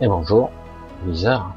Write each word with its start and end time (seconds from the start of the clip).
Et 0.00 0.06
bonjour, 0.06 0.52
bizarre. 1.04 1.56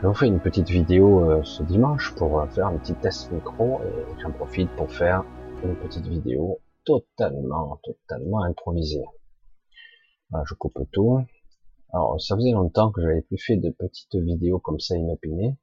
Je 0.00 0.06
vous 0.06 0.14
fais 0.14 0.28
une 0.28 0.38
petite 0.38 0.68
vidéo 0.68 1.28
euh, 1.28 1.42
ce 1.42 1.64
dimanche 1.64 2.14
pour 2.14 2.38
euh, 2.38 2.46
faire 2.46 2.68
un 2.68 2.78
petit 2.78 2.94
test 2.94 3.32
micro 3.32 3.80
et 3.82 4.22
j'en 4.22 4.30
profite 4.30 4.70
pour 4.76 4.88
faire 4.88 5.24
une 5.64 5.74
petite 5.74 6.06
vidéo 6.06 6.60
totalement, 6.84 7.80
totalement 7.82 8.44
improvisée. 8.44 9.02
Je 10.46 10.54
coupe 10.54 10.78
tout. 10.92 11.26
Alors, 11.92 12.20
ça 12.20 12.36
faisait 12.36 12.52
longtemps 12.52 12.92
que 12.92 13.02
j'avais 13.02 13.22
plus 13.22 13.38
fait 13.38 13.56
de 13.56 13.70
petites 13.70 14.14
vidéos 14.14 14.60
comme 14.60 14.78
ça 14.78 14.96
inopinées, 14.96 15.56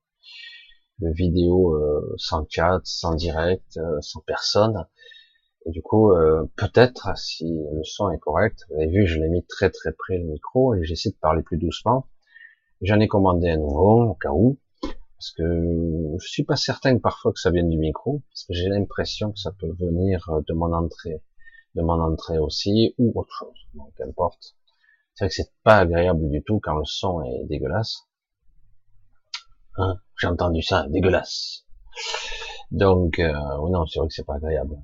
de 1.00 1.10
vidéos 1.14 1.74
euh, 1.74 2.14
sans 2.18 2.46
chat, 2.50 2.82
sans 2.84 3.16
direct, 3.16 3.80
sans 4.02 4.20
personne. 4.28 4.86
Et 5.66 5.72
du 5.72 5.82
coup, 5.82 6.12
euh, 6.12 6.44
peut-être, 6.56 7.16
si 7.18 7.46
le 7.46 7.84
son 7.84 8.10
est 8.12 8.18
correct, 8.18 8.66
vous 8.70 8.78
avez 8.78 8.88
vu, 8.88 9.06
je 9.06 9.20
l'ai 9.20 9.30
mis 9.30 9.46
très 9.46 9.70
très 9.70 9.92
près 9.92 10.18
le 10.18 10.26
micro 10.26 10.74
et 10.74 10.84
j'essaie 10.84 11.12
de 11.12 11.16
parler 11.16 11.44
plus 11.44 11.58
doucement. 11.58 12.08
J'en 12.82 13.00
ai 13.00 13.08
commandé 13.08 13.50
un 13.52 13.58
nouveau, 13.58 14.04
au 14.10 14.16
cas 14.16 14.32
où, 14.32 14.58
parce 14.82 15.32
que 15.38 16.16
je 16.20 16.28
suis 16.28 16.44
pas 16.44 16.56
certain 16.56 16.98
parfois 16.98 17.32
que 17.32 17.40
ça 17.40 17.52
vienne 17.52 17.70
du 17.70 17.78
micro, 17.78 18.24
parce 18.30 18.46
que 18.46 18.54
j'ai 18.54 18.70
l'impression 18.70 19.32
que 19.32 19.38
ça 19.38 19.52
peut 19.52 19.72
venir 19.80 20.28
de 20.48 20.54
mon 20.54 20.74
entrée, 20.74 21.22
de 21.76 21.82
mon 21.84 22.02
entrée 22.02 22.40
aussi, 22.40 22.96
ou 22.98 23.12
autre 23.16 23.32
chose, 23.32 23.68
donc 23.76 23.94
qu'importe. 23.96 24.56
C'est 25.14 25.26
vrai 25.26 25.30
que 25.30 25.36
c'est 25.36 25.54
pas 25.64 25.78
agréable 25.78 26.28
du 26.30 26.42
tout 26.42 26.60
quand 26.60 26.76
le 26.76 26.86
son 26.86 27.22
est 27.22 27.46
dégueulasse. 27.46 28.08
Hein 29.78 30.00
j'ai 30.20 30.28
entendu 30.28 30.64
ça, 30.64 30.88
dégueulasse. 30.90 31.66
Donc, 32.72 33.20
euh, 33.20 33.34
non, 33.70 33.86
c'est 33.86 34.00
vrai 34.00 34.08
que 34.08 34.14
c'est 34.14 34.26
pas 34.26 34.36
agréable. 34.36 34.78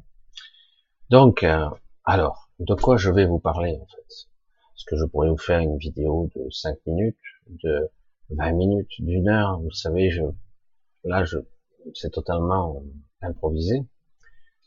Donc, 1.10 1.44
euh, 1.44 1.70
alors, 2.04 2.50
de 2.60 2.74
quoi 2.74 2.98
je 2.98 3.10
vais 3.10 3.26
vous 3.26 3.40
parler 3.40 3.78
en 3.82 3.86
fait? 3.86 4.28
Est-ce 4.76 4.84
que 4.86 4.98
je 4.98 5.06
pourrais 5.06 5.30
vous 5.30 5.38
faire 5.38 5.60
une 5.60 5.78
vidéo 5.78 6.30
de 6.36 6.50
5 6.50 6.80
minutes, 6.86 7.18
de 7.64 7.90
20 8.32 8.52
minutes, 8.52 8.92
d'une 9.00 9.30
heure 9.30 9.58
Vous 9.62 9.72
savez, 9.72 10.10
je, 10.10 10.24
là, 11.06 11.24
je, 11.24 11.38
c'est 11.94 12.12
totalement 12.12 12.84
improvisé. 13.22 13.86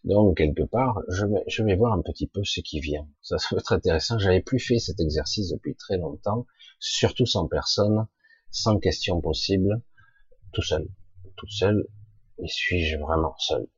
Donc, 0.04 0.38
quelque 0.38 0.62
part, 0.62 1.02
je 1.08 1.62
vais, 1.62 1.76
voir 1.76 1.92
un 1.92 2.00
petit 2.00 2.26
peu 2.26 2.42
ce 2.42 2.60
qui 2.60 2.80
vient. 2.80 3.06
Ça, 3.20 3.36
ça 3.36 3.48
va 3.52 3.58
être 3.58 3.72
intéressant. 3.72 4.18
J'avais 4.18 4.40
plus 4.40 4.60
fait 4.60 4.78
cet 4.78 4.98
exercice 4.98 5.50
depuis 5.50 5.76
très 5.76 5.98
longtemps, 5.98 6.46
surtout 6.78 7.26
sans 7.26 7.48
personne, 7.48 8.06
sans 8.50 8.78
question 8.78 9.20
possible, 9.20 9.82
tout 10.54 10.62
seul. 10.62 10.88
Tout 11.36 11.48
seul, 11.48 11.86
mais 12.38 12.48
suis-je 12.48 12.96
vraiment 12.96 13.34
seul? 13.36 13.68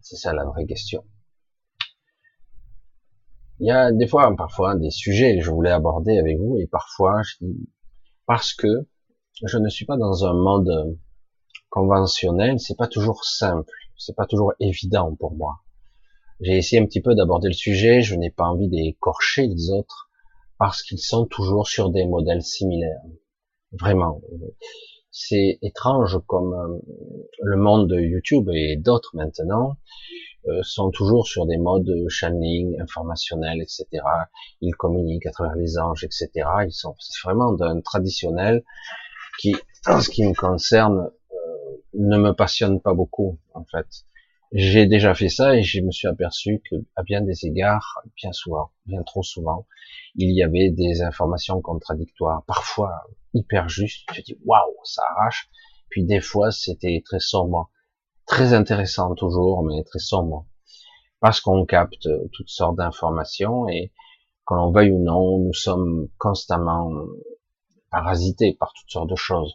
C'est 0.00 0.16
ça 0.16 0.32
la 0.32 0.44
vraie 0.44 0.66
question. 0.66 1.04
Il 3.62 3.66
y 3.66 3.70
a 3.70 3.92
des 3.92 4.08
fois, 4.08 4.34
parfois, 4.36 4.74
des 4.74 4.90
sujets 4.90 5.36
que 5.36 5.44
je 5.44 5.50
voulais 5.52 5.70
aborder 5.70 6.18
avec 6.18 6.36
vous, 6.36 6.58
et 6.58 6.66
parfois, 6.66 7.22
je 7.22 7.36
dis, 7.46 7.70
parce 8.26 8.54
que 8.54 8.88
je 9.46 9.56
ne 9.56 9.68
suis 9.68 9.84
pas 9.84 9.96
dans 9.96 10.24
un 10.24 10.34
mode 10.34 10.98
conventionnel, 11.70 12.58
c'est 12.58 12.76
pas 12.76 12.88
toujours 12.88 13.24
simple, 13.24 13.72
c'est 13.96 14.16
pas 14.16 14.26
toujours 14.26 14.52
évident 14.58 15.14
pour 15.14 15.36
moi. 15.36 15.60
J'ai 16.40 16.56
essayé 16.56 16.82
un 16.82 16.86
petit 16.86 17.00
peu 17.00 17.14
d'aborder 17.14 17.46
le 17.46 17.54
sujet, 17.54 18.02
je 18.02 18.16
n'ai 18.16 18.32
pas 18.32 18.46
envie 18.46 18.68
d'écorcher 18.68 19.46
les 19.46 19.70
autres, 19.70 20.10
parce 20.58 20.82
qu'ils 20.82 20.98
sont 20.98 21.26
toujours 21.26 21.68
sur 21.68 21.90
des 21.90 22.04
modèles 22.04 22.42
similaires. 22.42 23.02
Vraiment. 23.70 24.20
C'est 25.12 25.60
étrange 25.62 26.18
comme 26.26 26.52
euh, 26.52 26.80
le 27.42 27.56
monde 27.58 27.88
de 27.88 28.00
YouTube 28.00 28.48
et 28.52 28.76
d'autres 28.76 29.14
maintenant 29.14 29.76
sont 30.62 30.90
toujours 30.90 31.26
sur 31.26 31.46
des 31.46 31.56
modes 31.56 31.92
channeling, 32.08 32.80
informationnel, 32.80 33.60
etc. 33.60 33.86
Ils 34.60 34.74
communiquent 34.74 35.26
à 35.26 35.30
travers 35.30 35.54
les 35.54 35.78
anges, 35.78 36.04
etc. 36.04 36.30
Ils 36.66 36.72
sont 36.72 36.94
vraiment 37.24 37.52
d'un 37.52 37.80
traditionnel 37.80 38.64
qui, 39.38 39.54
en 39.86 40.00
ce 40.00 40.10
qui 40.10 40.26
me 40.26 40.34
concerne, 40.34 41.10
euh, 41.32 41.76
ne 41.94 42.18
me 42.18 42.32
passionne 42.32 42.80
pas 42.80 42.94
beaucoup, 42.94 43.38
en 43.54 43.64
fait. 43.64 43.86
J'ai 44.52 44.86
déjà 44.86 45.14
fait 45.14 45.30
ça 45.30 45.56
et 45.56 45.62
je 45.62 45.80
me 45.80 45.90
suis 45.90 46.08
aperçu 46.08 46.60
que, 46.68 46.76
à 46.94 47.02
bien 47.02 47.22
des 47.22 47.46
égards, 47.46 48.02
bien 48.16 48.32
souvent, 48.32 48.70
bien 48.84 49.02
trop 49.02 49.22
souvent, 49.22 49.66
il 50.14 50.36
y 50.36 50.42
avait 50.42 50.70
des 50.70 51.00
informations 51.00 51.62
contradictoires, 51.62 52.44
parfois 52.46 52.92
hyper 53.32 53.70
justes. 53.70 54.06
Je 54.14 54.20
dis 54.20 54.38
waouh, 54.44 54.76
ça 54.84 55.02
arrache. 55.16 55.48
Puis 55.88 56.04
des 56.04 56.20
fois, 56.20 56.50
c'était 56.50 57.02
très 57.04 57.18
sombre 57.18 57.70
très 58.26 58.54
intéressant 58.54 59.14
toujours, 59.14 59.62
mais 59.62 59.82
très 59.84 59.98
sombre, 59.98 60.46
parce 61.20 61.40
qu'on 61.40 61.64
capte 61.64 62.08
toutes 62.32 62.48
sortes 62.48 62.76
d'informations 62.76 63.68
et 63.68 63.92
qu'on 64.44 64.56
l'on 64.56 64.72
veuille 64.72 64.90
ou 64.90 65.02
non, 65.02 65.38
nous 65.38 65.54
sommes 65.54 66.08
constamment 66.18 66.90
parasités 67.90 68.56
par 68.58 68.72
toutes 68.72 68.90
sortes 68.90 69.10
de 69.10 69.16
choses. 69.16 69.54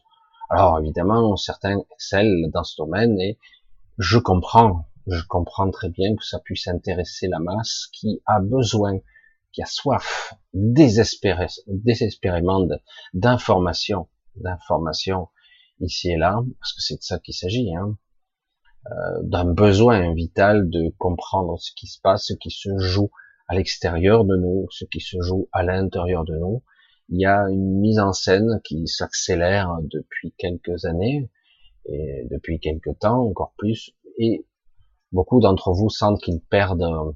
Alors 0.49 0.79
évidemment, 0.79 1.35
certains 1.35 1.79
excellent 1.91 2.47
dans 2.53 2.63
ce 2.63 2.77
domaine 2.77 3.19
et 3.19 3.37
je 3.97 4.17
comprends, 4.17 4.85
je 5.07 5.21
comprends 5.27 5.69
très 5.71 5.89
bien 5.89 6.15
que 6.15 6.23
ça 6.23 6.39
puisse 6.39 6.67
intéresser 6.67 7.27
la 7.27 7.39
masse 7.39 7.87
qui 7.91 8.21
a 8.25 8.39
besoin, 8.39 8.99
qui 9.51 9.61
a 9.61 9.65
soif, 9.65 10.35
désespéré, 10.53 11.47
désespérément 11.67 12.65
d'informations, 13.13 14.07
d'informations 14.35 15.29
ici 15.81 16.11
et 16.11 16.17
là, 16.17 16.41
parce 16.59 16.73
que 16.73 16.81
c'est 16.81 16.97
de 16.97 17.01
ça 17.01 17.19
qu'il 17.19 17.33
s'agit. 17.33 17.75
Hein. 17.75 17.97
Euh, 18.85 19.21
d'un 19.23 19.43
besoin 19.43 20.13
vital 20.13 20.69
de 20.69 20.93
comprendre 20.97 21.59
ce 21.59 21.71
qui 21.75 21.87
se 21.87 21.99
passe, 21.99 22.27
ce 22.27 22.33
qui 22.33 22.51
se 22.51 22.77
joue 22.77 23.09
à 23.49 23.55
l'extérieur 23.55 24.23
de 24.23 24.37
nous, 24.37 24.67
ce 24.69 24.85
qui 24.85 25.01
se 25.01 25.19
joue 25.19 25.49
à 25.51 25.63
l'intérieur 25.63 26.23
de 26.23 26.37
nous. 26.37 26.63
Il 27.09 27.19
y 27.19 27.25
a 27.25 27.49
une 27.49 27.79
mise 27.79 27.99
en 27.99 28.13
scène 28.13 28.61
qui 28.63 28.87
s'accélère 28.87 29.77
depuis 29.81 30.33
quelques 30.37 30.85
années 30.85 31.29
et 31.85 32.27
depuis 32.29 32.59
quelques 32.59 32.97
temps 32.99 33.25
encore 33.25 33.53
plus 33.57 33.93
et 34.19 34.45
beaucoup 35.11 35.41
d'entre 35.41 35.73
vous 35.73 35.89
sentent 35.89 36.21
qu'ils 36.21 36.41
perdent 36.41 37.13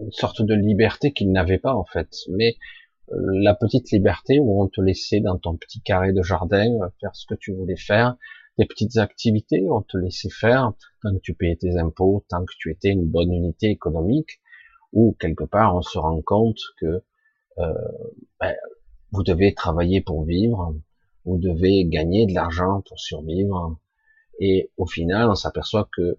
une 0.00 0.12
sorte 0.12 0.42
de 0.42 0.54
liberté 0.54 1.12
qu'ils 1.12 1.32
n'avaient 1.32 1.58
pas 1.58 1.74
en 1.74 1.84
fait. 1.84 2.10
Mais 2.28 2.56
euh, 3.10 3.16
la 3.42 3.54
petite 3.54 3.90
liberté 3.90 4.38
où 4.38 4.62
on 4.62 4.68
te 4.68 4.80
laissait 4.80 5.20
dans 5.20 5.38
ton 5.38 5.56
petit 5.56 5.80
carré 5.80 6.12
de 6.12 6.22
jardin 6.22 6.78
faire 7.00 7.14
ce 7.16 7.26
que 7.26 7.34
tu 7.34 7.52
voulais 7.52 7.76
faire, 7.76 8.16
des 8.58 8.66
petites 8.66 8.98
activités, 8.98 9.66
on 9.70 9.82
te 9.82 9.96
laissait 9.96 10.30
faire 10.30 10.72
tant 11.02 11.14
que 11.14 11.20
tu 11.22 11.34
payais 11.34 11.56
tes 11.56 11.78
impôts, 11.78 12.24
tant 12.28 12.44
que 12.44 12.52
tu 12.58 12.70
étais 12.70 12.90
une 12.90 13.08
bonne 13.08 13.32
unité 13.32 13.70
économique, 13.70 14.40
ou 14.92 15.16
quelque 15.18 15.44
part 15.44 15.74
on 15.74 15.82
se 15.82 15.98
rend 15.98 16.20
compte 16.22 16.60
que 16.78 17.02
euh, 17.58 17.72
ben, 18.40 18.54
vous 19.10 19.22
devez 19.22 19.54
travailler 19.54 20.00
pour 20.00 20.24
vivre, 20.24 20.74
vous 21.24 21.38
devez 21.38 21.86
gagner 21.86 22.26
de 22.26 22.34
l'argent 22.34 22.82
pour 22.86 22.98
survivre, 22.98 23.78
et 24.38 24.70
au 24.76 24.86
final 24.86 25.30
on 25.30 25.34
s'aperçoit 25.34 25.88
que 25.96 26.18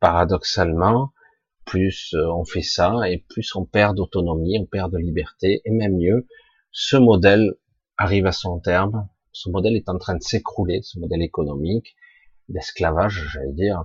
paradoxalement, 0.00 1.12
plus 1.64 2.14
euh, 2.14 2.26
on 2.32 2.44
fait 2.44 2.62
ça, 2.62 3.08
et 3.08 3.24
plus 3.28 3.54
on 3.54 3.64
perd 3.64 3.96
d'autonomie, 3.96 4.58
on 4.60 4.66
perd 4.66 4.92
de 4.92 4.98
liberté, 4.98 5.60
et 5.64 5.70
même 5.70 5.96
mieux, 5.96 6.26
ce 6.70 6.96
modèle 6.96 7.54
arrive 7.96 8.26
à 8.26 8.32
son 8.32 8.58
terme, 8.60 9.08
ce 9.38 9.50
modèle 9.50 9.76
est 9.76 9.88
en 9.88 9.98
train 9.98 10.16
de 10.16 10.22
s'écrouler, 10.22 10.80
ce 10.82 10.98
modèle 10.98 11.22
économique, 11.22 11.94
d'esclavage, 12.48 13.28
j'allais 13.32 13.52
dire, 13.52 13.84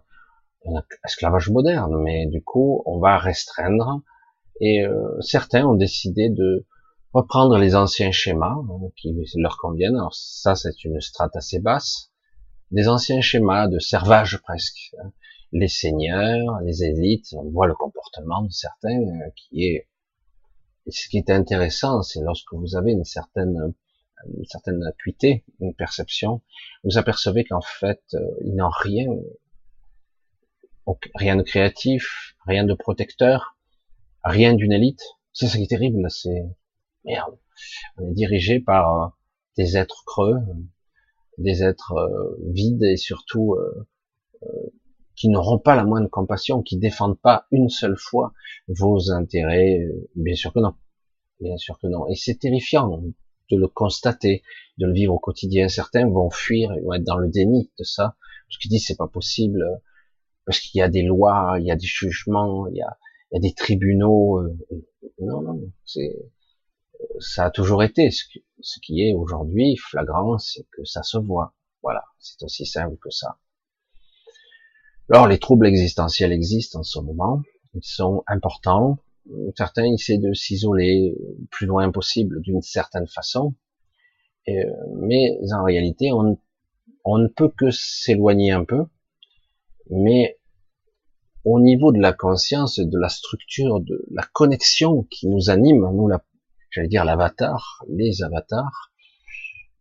esclavage 1.05 1.49
moderne, 1.49 2.01
mais 2.01 2.25
du 2.25 2.41
coup, 2.43 2.81
on 2.85 2.97
va 2.97 3.19
restreindre, 3.19 4.01
et 4.61 4.83
euh, 4.83 5.21
certains 5.21 5.65
ont 5.67 5.75
décidé 5.75 6.29
de 6.29 6.65
reprendre 7.13 7.57
les 7.59 7.75
anciens 7.75 8.11
schémas 8.11 8.55
hein, 8.55 8.89
qui 8.95 9.15
leur 9.35 9.57
conviennent. 9.57 9.95
Alors 9.95 10.15
ça, 10.15 10.55
c'est 10.55 10.83
une 10.85 10.99
strate 11.01 11.35
assez 11.35 11.59
basse, 11.59 12.11
des 12.71 12.87
anciens 12.87 13.21
schémas 13.21 13.67
de 13.67 13.77
servage 13.77 14.41
presque. 14.41 14.95
Hein. 15.03 15.11
Les 15.51 15.67
seigneurs, 15.67 16.61
les 16.61 16.83
élites, 16.83 17.27
on 17.33 17.51
voit 17.51 17.67
le 17.67 17.75
comportement 17.75 18.41
de 18.41 18.51
certains 18.51 18.99
euh, 18.99 19.29
qui 19.35 19.65
est. 19.65 19.87
Ce 20.89 21.07
qui 21.07 21.17
est 21.17 21.29
intéressant, 21.29 22.01
c'est 22.01 22.19
lorsque 22.19 22.51
vous 22.53 22.75
avez 22.75 22.91
une 22.91 23.05
certaine 23.05 23.73
une 24.37 24.45
certaine 24.45 24.83
acuité, 24.83 25.43
une 25.59 25.73
perception, 25.73 26.41
vous 26.83 26.97
apercevez 26.97 27.43
qu'en 27.43 27.61
fait, 27.61 28.01
euh, 28.13 28.19
ils 28.43 28.55
n'ont 28.55 28.69
rien, 28.69 29.07
rien 31.15 31.35
de 31.35 31.43
créatif, 31.43 32.35
rien 32.45 32.63
de 32.63 32.73
protecteur, 32.73 33.57
rien 34.23 34.53
d'une 34.53 34.71
élite. 34.71 35.01
C'est 35.31 35.47
ça 35.47 35.57
qui 35.57 35.63
est 35.63 35.67
terrible, 35.67 36.09
c'est 36.09 36.43
merde. 37.05 37.37
On 37.97 38.09
est 38.09 38.13
dirigé 38.13 38.59
par 38.59 39.03
euh, 39.03 39.07
des 39.57 39.77
êtres 39.77 40.03
creux, 40.05 40.37
des 41.37 41.63
êtres 41.63 41.93
euh, 41.93 42.37
vides 42.51 42.83
et 42.83 42.97
surtout 42.97 43.55
qui 45.15 45.29
n'auront 45.29 45.59
pas 45.59 45.75
la 45.75 45.85
moindre 45.85 46.09
compassion, 46.09 46.61
qui 46.61 46.77
défendent 46.77 47.19
pas 47.19 47.47
une 47.51 47.69
seule 47.69 47.97
fois 47.97 48.33
vos 48.67 49.11
intérêts. 49.11 49.87
Bien 50.15 50.35
sûr 50.35 50.51
que 50.51 50.59
non. 50.59 50.75
Bien 51.39 51.55
sûr 51.57 51.79
que 51.79 51.87
non. 51.87 52.07
Et 52.09 52.15
c'est 52.15 52.35
terrifiant 52.35 53.01
de 53.51 53.57
le 53.57 53.67
constater, 53.67 54.43
de 54.77 54.85
le 54.85 54.93
vivre 54.93 55.13
au 55.13 55.19
quotidien. 55.19 55.67
Certains 55.67 56.07
vont 56.07 56.29
fuir, 56.29 56.71
et 56.73 56.81
vont 56.81 56.93
être 56.93 57.03
dans 57.03 57.17
le 57.17 57.29
déni 57.29 57.71
de 57.77 57.83
ça, 57.83 58.15
parce 58.47 58.57
qu'ils 58.59 58.71
disent 58.71 58.85
c'est 58.87 58.97
pas 58.97 59.07
possible, 59.07 59.63
parce 60.45 60.59
qu'il 60.59 60.79
y 60.79 60.81
a 60.81 60.89
des 60.89 61.03
lois, 61.03 61.55
il 61.59 61.65
y 61.65 61.71
a 61.71 61.75
des 61.75 61.87
jugements, 61.87 62.67
il 62.67 62.77
y 62.77 62.81
a, 62.81 62.97
il 63.31 63.35
y 63.35 63.37
a 63.37 63.41
des 63.41 63.53
tribunaux. 63.53 64.39
Euh, 64.39 64.57
non, 65.19 65.41
non, 65.41 65.59
c'est 65.85 66.15
ça 67.19 67.45
a 67.45 67.51
toujours 67.51 67.83
été. 67.83 68.11
Ce 68.11 68.79
qui 68.79 69.01
est 69.01 69.13
aujourd'hui 69.13 69.75
flagrant, 69.77 70.37
c'est 70.37 70.65
que 70.71 70.85
ça 70.85 71.03
se 71.03 71.17
voit. 71.17 71.53
Voilà, 71.81 72.03
c'est 72.19 72.41
aussi 72.43 72.65
simple 72.65 72.97
que 72.97 73.09
ça. 73.09 73.39
Alors 75.09 75.27
les 75.27 75.37
troubles 75.37 75.67
existentiels 75.67 76.31
existent 76.31 76.79
en 76.79 76.83
ce 76.83 76.99
moment, 76.99 77.41
ils 77.73 77.83
sont 77.83 78.23
importants. 78.25 78.99
Certains 79.55 79.85
essaient 79.85 80.17
de 80.17 80.33
s'isoler 80.33 81.15
le 81.17 81.45
plus 81.49 81.65
loin 81.65 81.91
possible 81.91 82.41
d'une 82.41 82.61
certaine 82.61 83.07
façon, 83.07 83.55
mais 84.47 85.37
en 85.53 85.63
réalité 85.63 86.11
on, 86.11 87.17
ne 87.17 87.27
peut 87.27 87.49
que 87.49 87.71
s'éloigner 87.71 88.51
un 88.51 88.65
peu, 88.65 88.85
mais 89.89 90.39
au 91.45 91.59
niveau 91.59 91.91
de 91.91 91.99
la 91.99 92.13
conscience, 92.13 92.79
de 92.79 92.99
la 92.99 93.09
structure, 93.09 93.79
de 93.79 94.05
la 94.11 94.23
connexion 94.33 95.03
qui 95.03 95.27
nous 95.27 95.49
anime, 95.49 95.89
nous, 95.93 96.07
la, 96.07 96.23
j'allais 96.69 96.87
dire 96.87 97.05
l'avatar, 97.05 97.83
les 97.89 98.23
avatars, 98.23 98.91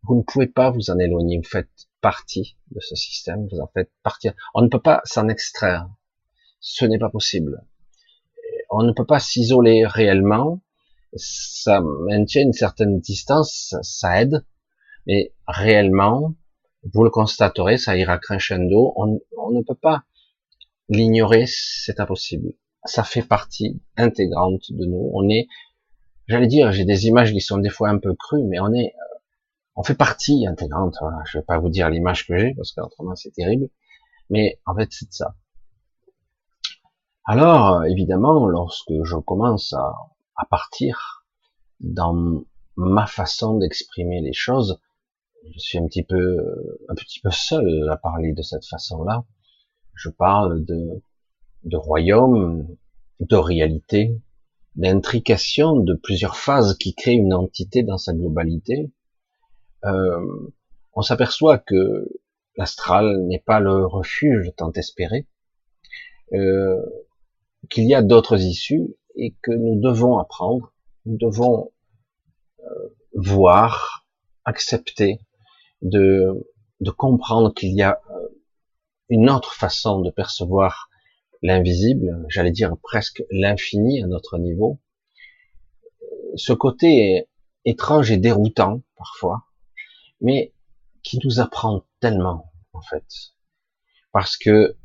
vous 0.05 0.17
ne 0.17 0.23
pouvez 0.23 0.49
pas 0.49 0.71
vous 0.71 0.91
en 0.91 0.99
éloigner. 0.99 1.39
Vous 1.39 1.49
faites 1.49 1.89
partie 2.01 2.57
de 2.73 2.81
ce 2.81 2.97
système, 2.97 3.47
vous 3.51 3.61
en 3.61 3.71
faites 3.73 3.93
partie. 4.03 4.31
On 4.55 4.63
ne 4.63 4.69
peut 4.69 4.81
pas 4.81 5.01
s'en 5.05 5.29
extraire. 5.29 5.89
Ce 6.61 6.85
n'est 6.85 6.99
pas 6.99 7.11
possible. 7.11 7.65
On 8.75 8.83
ne 8.85 8.93
peut 8.93 9.05
pas 9.05 9.21
s'isoler 9.21 9.85
réellement. 9.87 10.63
Ça 11.15 11.83
maintient 12.09 12.43
une 12.43 12.55
certaine 12.55 13.01
distance, 13.01 13.77
ça 13.83 14.23
aide, 14.23 14.47
mais 15.07 15.35
réellement, 15.47 16.35
vous 16.95 17.05
le 17.05 17.11
constaterez, 17.11 17.77
ça 17.77 17.99
ira 17.99 18.17
crescendo. 18.17 18.95
On, 18.97 19.07
ne 19.07 19.63
peut 19.63 19.75
pas 19.75 20.05
L'ignorer, 20.89 21.45
c'est 21.47 22.01
impossible. 22.01 22.55
Ça 22.85 23.05
fait 23.05 23.23
partie 23.23 23.81
intégrante 23.97 24.65
de 24.71 24.87
nous. 24.87 25.11
On 25.13 25.29
est, 25.29 25.49
j'allais 26.27 26.47
dire, 26.47 26.73
j'ai 26.73 26.85
des 26.85 27.07
images 27.07 27.33
qui 27.33 27.41
sont 27.41 27.59
des 27.59 27.69
fois 27.69 27.91
un 27.91 27.99
peu 27.99 28.15
crues, 28.15 28.45
mais 28.45 28.59
on 28.59 28.73
est, 28.73 28.95
euh, 28.95 29.19
on 29.77 29.83
fait 29.83 29.95
partie 29.95 30.47
intégrante. 30.47 30.97
Voilà. 31.01 31.19
Je 31.31 31.39
vais 31.39 31.45
pas 31.45 31.59
vous 31.59 31.69
dire 31.69 31.91
l'image 31.91 32.27
que 32.27 32.39
j'ai 32.39 32.55
parce 32.55 32.73
qu'autrement 32.73 33.15
c'est 33.17 33.33
terrible, 33.33 33.69
mais 34.31 34.61
en 34.67 34.75
fait 34.75 34.89
c'est 34.91 35.13
ça. 35.13 35.35
Alors, 37.25 37.85
évidemment, 37.85 38.47
lorsque 38.47 38.93
je 39.05 39.17
commence 39.17 39.73
à, 39.73 39.95
partir 40.51 41.25
dans 41.79 42.45
ma 42.77 43.07
façon 43.07 43.59
d'exprimer 43.59 44.21
les 44.21 44.33
choses, 44.33 44.81
je 45.55 45.59
suis 45.59 45.79
un 45.79 45.87
petit 45.87 46.03
peu, 46.03 46.37
un 46.89 46.95
petit 46.95 47.21
peu 47.21 47.31
seul 47.31 47.89
à 47.91 47.97
parler 47.97 48.33
de 48.33 48.43
cette 48.43 48.67
façon-là. 48.67 49.25
Je 49.95 50.09
parle 50.09 50.65
de, 50.65 51.03
de 51.65 51.77
royaume, 51.77 52.67
de 53.21 53.37
réalité, 53.37 54.21
d'intrication 54.75 55.77
de 55.77 55.95
plusieurs 55.95 56.37
phases 56.37 56.77
qui 56.77 56.95
créent 56.95 57.15
une 57.15 57.35
entité 57.35 57.85
dans 57.85 57.99
sa 57.99 58.15
globalité. 58.15 58.93
Euh, 59.85 60.51
on 60.95 61.03
s'aperçoit 61.03 61.59
que 61.59 62.09
l'astral 62.57 63.27
n'est 63.27 63.43
pas 63.45 63.61
le 63.61 63.87
refuge 63.87 64.53
tant 64.57 64.73
espéré, 64.73 65.29
euh, 66.33 66.81
qu'il 67.71 67.89
y 67.89 67.95
a 67.95 68.03
d'autres 68.03 68.41
issues 68.41 68.97
et 69.17 69.35
que 69.43 69.53
nous 69.53 69.81
devons 69.81 70.19
apprendre, 70.19 70.73
nous 71.07 71.17
devons 71.17 71.73
euh, 72.61 72.89
voir, 73.15 74.07
accepter, 74.45 75.21
de, 75.83 76.49
de 76.81 76.91
comprendre 76.91 77.53
qu'il 77.53 77.75
y 77.75 77.83
a 77.83 78.01
une 79.09 79.29
autre 79.29 79.55
façon 79.55 80.01
de 80.01 80.11
percevoir 80.11 80.89
l'invisible, 81.43 82.25
j'allais 82.29 82.53
dire 82.53 82.77
presque 82.83 83.23
l'infini 83.31 84.03
à 84.03 84.07
notre 84.07 84.39
niveau. 84.39 84.81
Ce 86.37 86.53
côté 86.53 87.29
étrange 87.65 88.11
et 88.11 88.17
déroutant 88.17 88.83
parfois, 88.97 89.45
mais 90.21 90.55
qui 91.03 91.19
nous 91.25 91.41
apprend 91.41 91.85
tellement 92.01 92.53
en 92.73 92.81
fait, 92.81 93.05
parce 94.13 94.37
que 94.37 94.77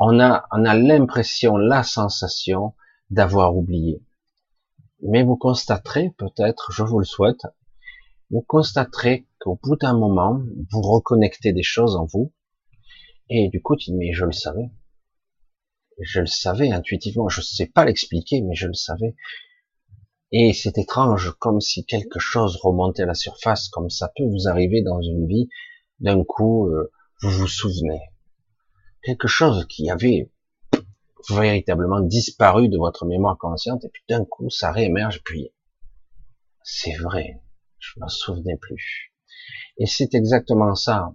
on 0.00 0.18
a 0.18 0.46
on 0.50 0.64
a 0.64 0.74
l'impression, 0.74 1.56
la 1.56 1.84
sensation 1.84 2.74
d'avoir 3.10 3.56
oublié. 3.56 4.02
Mais 5.02 5.22
vous 5.22 5.36
constaterez 5.36 6.10
peut-être, 6.18 6.72
je 6.72 6.82
vous 6.82 6.98
le 6.98 7.04
souhaite, 7.04 7.46
vous 8.30 8.42
constaterez 8.42 9.28
qu'au 9.38 9.58
bout 9.62 9.76
d'un 9.76 9.96
moment, 9.96 10.40
vous 10.72 10.82
reconnectez 10.82 11.52
des 11.52 11.62
choses 11.62 11.94
en 11.94 12.06
vous 12.06 12.32
et 13.30 13.48
du 13.48 13.62
coup, 13.62 13.76
tu 13.76 13.90
dis, 13.90 13.96
mais 13.96 14.12
je 14.12 14.24
le 14.24 14.32
savais. 14.32 14.70
Je 16.00 16.20
le 16.20 16.26
savais 16.26 16.72
intuitivement. 16.72 17.28
Je 17.28 17.40
ne 17.40 17.44
sais 17.44 17.66
pas 17.66 17.84
l'expliquer, 17.84 18.42
mais 18.42 18.54
je 18.54 18.66
le 18.66 18.74
savais. 18.74 19.14
Et 20.32 20.52
c'est 20.52 20.78
étrange, 20.78 21.32
comme 21.38 21.60
si 21.60 21.84
quelque 21.84 22.18
chose 22.18 22.58
remontait 22.60 23.04
à 23.04 23.06
la 23.06 23.14
surface, 23.14 23.68
comme 23.68 23.88
ça 23.88 24.12
peut 24.16 24.24
vous 24.24 24.48
arriver 24.48 24.82
dans 24.82 25.00
une 25.00 25.26
vie. 25.28 25.48
D'un 26.00 26.24
coup, 26.24 26.66
euh, 26.66 26.90
vous 27.22 27.30
vous 27.30 27.46
souvenez. 27.46 28.00
Quelque 29.02 29.28
chose 29.28 29.66
qui 29.68 29.90
avait 29.90 30.30
véritablement 31.28 32.00
disparu 32.00 32.68
de 32.68 32.78
votre 32.78 33.06
mémoire 33.06 33.38
consciente, 33.38 33.84
et 33.84 33.88
puis 33.88 34.02
d'un 34.08 34.24
coup, 34.24 34.50
ça 34.50 34.72
réémerge, 34.72 35.22
puis 35.24 35.50
c'est 36.62 36.96
vrai, 36.96 37.40
je 37.78 37.98
m'en 37.98 38.08
souvenais 38.08 38.56
plus. 38.56 39.12
Et 39.78 39.86
c'est 39.86 40.14
exactement 40.14 40.74
ça 40.74 41.12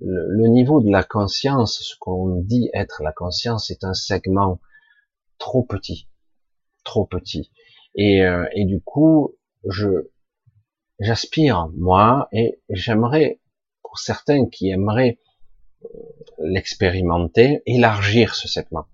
le, 0.00 0.46
niveau 0.48 0.80
de 0.80 0.90
la 0.90 1.02
conscience, 1.02 1.80
ce 1.80 1.96
qu'on 1.98 2.40
dit 2.40 2.70
être 2.72 3.02
la 3.02 3.12
conscience, 3.12 3.70
est 3.70 3.84
un 3.84 3.94
segment 3.94 4.60
trop 5.38 5.62
petit, 5.62 6.08
trop 6.84 7.04
petit. 7.04 7.50
Et, 7.94 8.24
euh, 8.24 8.46
et 8.52 8.64
du 8.64 8.80
coup, 8.80 9.34
je 9.68 10.08
j'aspire 11.00 11.68
moi 11.76 12.28
et 12.32 12.60
j'aimerais 12.70 13.40
pour 13.82 13.98
certains 13.98 14.46
qui 14.46 14.68
aimeraient 14.68 15.18
euh, 15.84 15.88
l'expérimenter, 16.48 17.62
élargir 17.66 18.34
ce 18.34 18.48
segment. 18.48 18.86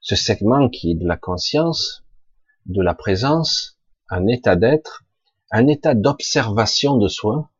Ce 0.00 0.16
segment 0.16 0.68
qui 0.68 0.92
est 0.92 0.94
de 0.94 1.06
la 1.06 1.16
conscience, 1.16 2.04
de 2.66 2.82
la 2.82 2.94
présence, 2.94 3.78
un 4.08 4.26
état 4.26 4.56
d'être, 4.56 5.04
un 5.50 5.66
état 5.66 5.94
d'observation 5.94 6.96
de 6.96 7.08
soi, 7.08 7.50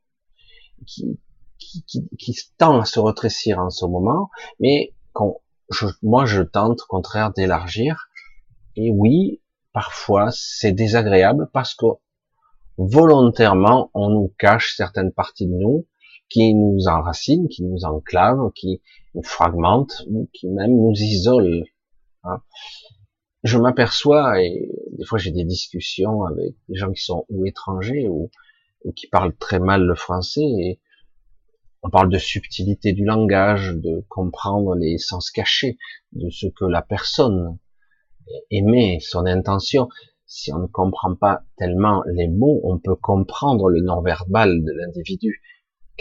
qui, 0.86 1.20
qui, 1.58 2.08
qui, 2.18 2.34
tend 2.58 2.80
à 2.80 2.84
se 2.84 2.98
rétrécir 2.98 3.58
en 3.58 3.70
ce 3.70 3.86
moment, 3.86 4.30
mais 4.58 4.92
je, 5.70 5.86
moi 6.02 6.24
je 6.24 6.42
tente 6.42 6.82
au 6.82 6.86
contraire 6.86 7.32
d'élargir. 7.32 8.08
Et 8.76 8.90
oui, 8.90 9.40
parfois 9.72 10.30
c'est 10.32 10.72
désagréable 10.72 11.48
parce 11.52 11.74
que 11.74 11.86
volontairement 12.78 13.90
on 13.94 14.10
nous 14.10 14.34
cache 14.38 14.74
certaines 14.76 15.12
parties 15.12 15.46
de 15.46 15.54
nous 15.54 15.86
qui 16.32 16.54
nous 16.54 16.88
enracinent, 16.88 17.48
qui 17.48 17.62
nous 17.62 17.84
enclavent, 17.84 18.52
qui 18.54 18.80
nous 19.14 19.22
fragmentent 19.22 20.04
ou 20.08 20.28
qui 20.32 20.48
même 20.48 20.74
nous 20.74 20.94
isolent. 20.94 21.64
Hein. 22.24 22.40
Je 23.42 23.58
m'aperçois 23.58 24.40
et 24.42 24.70
des 24.92 25.04
fois 25.04 25.18
j'ai 25.18 25.32
des 25.32 25.44
discussions 25.44 26.22
avec 26.24 26.54
des 26.68 26.76
gens 26.76 26.92
qui 26.92 27.02
sont 27.02 27.26
ou 27.28 27.44
étrangers 27.44 28.08
ou, 28.08 28.30
ou 28.84 28.92
qui 28.92 29.08
parlent 29.08 29.36
très 29.36 29.58
mal 29.58 29.82
le 29.82 29.94
français 29.94 30.40
et 30.40 30.80
on 31.82 31.90
parle 31.90 32.10
de 32.10 32.18
subtilité 32.18 32.92
du 32.92 33.04
langage, 33.04 33.74
de 33.74 34.04
comprendre 34.08 34.76
les 34.76 34.98
sens 34.98 35.32
cachés 35.32 35.78
de 36.12 36.30
ce 36.30 36.46
que 36.46 36.64
la 36.64 36.80
personne 36.80 37.58
aimait, 38.50 38.98
son 39.00 39.26
intention. 39.26 39.88
Si 40.24 40.52
on 40.52 40.60
ne 40.60 40.66
comprend 40.68 41.16
pas 41.16 41.42
tellement 41.58 42.04
les 42.06 42.28
mots, 42.28 42.60
on 42.62 42.78
peut 42.78 42.94
comprendre 42.94 43.68
le 43.68 43.80
non-verbal 43.82 44.62
de 44.62 44.72
l'individu. 44.72 45.42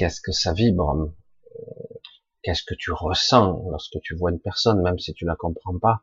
Qu'est-ce 0.01 0.20
que 0.20 0.31
ça 0.31 0.51
vibre 0.51 1.13
Qu'est-ce 2.41 2.63
que 2.63 2.74
tu 2.74 2.91
ressens 2.91 3.63
lorsque 3.70 4.00
tu 4.01 4.15
vois 4.15 4.31
une 4.31 4.39
personne, 4.39 4.81
même 4.81 4.98
si 4.98 5.13
tu 5.13 5.25
la 5.25 5.36
comprends 5.36 5.77
pas? 5.77 6.01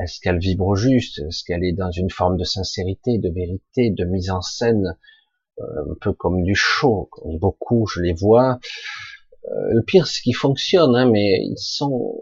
Est-ce 0.00 0.18
qu'elle 0.18 0.40
vibre 0.40 0.74
juste? 0.74 1.20
Est-ce 1.20 1.44
qu'elle 1.44 1.62
est 1.62 1.72
dans 1.72 1.92
une 1.92 2.10
forme 2.10 2.36
de 2.36 2.42
sincérité, 2.42 3.18
de 3.18 3.28
vérité, 3.28 3.90
de 3.90 4.04
mise 4.04 4.32
en 4.32 4.40
scène 4.40 4.98
un 5.60 5.94
peu 6.00 6.12
comme 6.12 6.42
du 6.42 6.56
show? 6.56 7.10
Beaucoup, 7.24 7.86
je 7.86 8.00
les 8.00 8.12
vois. 8.12 8.58
Euh, 9.44 9.74
le 9.74 9.82
pire, 9.84 10.08
c'est 10.08 10.22
qu'ils 10.22 10.34
fonctionnent, 10.34 10.96
hein, 10.96 11.08
mais 11.08 11.44
ils 11.44 11.58
sont, 11.58 12.16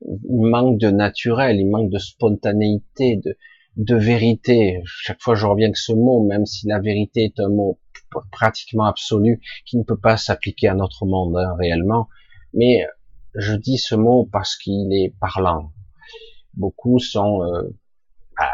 ils 0.00 0.40
manquent 0.40 0.80
de 0.80 0.90
naturel, 0.90 1.60
ils 1.60 1.70
manquent 1.70 1.92
de 1.92 2.00
spontanéité, 2.00 3.14
de, 3.14 3.38
de 3.76 3.94
vérité. 3.94 4.82
Chaque 4.86 5.22
fois, 5.22 5.36
je 5.36 5.46
reviens 5.46 5.70
que 5.70 5.78
ce 5.78 5.92
mot, 5.92 6.24
même 6.24 6.46
si 6.46 6.66
la 6.66 6.80
vérité 6.80 7.26
est 7.26 7.38
un 7.38 7.48
mot 7.48 7.78
pratiquement 8.30 8.84
absolu, 8.84 9.40
qui 9.66 9.78
ne 9.78 9.84
peut 9.84 9.98
pas 9.98 10.16
s'appliquer 10.16 10.68
à 10.68 10.74
notre 10.74 11.06
monde 11.06 11.36
hein, 11.36 11.54
réellement. 11.58 12.08
Mais 12.54 12.86
je 13.34 13.54
dis 13.54 13.78
ce 13.78 13.94
mot 13.94 14.28
parce 14.30 14.56
qu'il 14.56 14.92
est 14.92 15.14
parlant. 15.20 15.72
Beaucoup 16.54 16.98
sont 16.98 17.42
euh, 17.42 17.74
bah, 18.38 18.52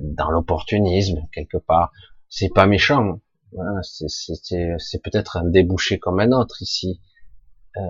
dans 0.00 0.30
l'opportunisme 0.30 1.26
quelque 1.32 1.58
part. 1.58 1.92
C'est 2.28 2.52
pas 2.52 2.66
méchant, 2.66 3.20
c'est 3.82 5.02
peut-être 5.02 5.36
un 5.36 5.44
débouché 5.44 5.98
comme 5.98 6.20
un 6.20 6.32
autre 6.32 6.62
ici. 6.62 7.00
Euh, 7.76 7.80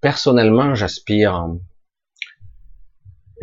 personnellement, 0.00 0.74
j'aspire, 0.74 1.48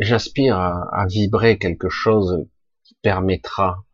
j'aspire 0.00 0.56
à, 0.58 1.06
vibrer 1.06 1.58
quelque 1.58 1.88
chose 1.88 2.46
qui 2.84 2.96
permettra 3.02 3.84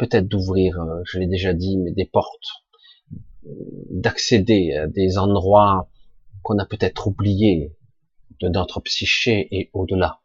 peut-être 0.00 0.26
d'ouvrir, 0.26 0.80
euh, 0.80 1.02
je 1.04 1.18
l'ai 1.18 1.26
déjà 1.26 1.52
dit, 1.52 1.76
mais 1.76 1.92
des 1.92 2.06
portes, 2.06 2.48
d'accéder 3.90 4.74
à 4.74 4.86
des 4.86 5.18
endroits 5.18 5.90
qu'on 6.42 6.58
a 6.58 6.64
peut-être 6.64 7.06
oubliés 7.06 7.76
de 8.40 8.48
notre 8.48 8.80
psyché 8.80 9.46
et 9.50 9.70
au-delà. 9.74 10.20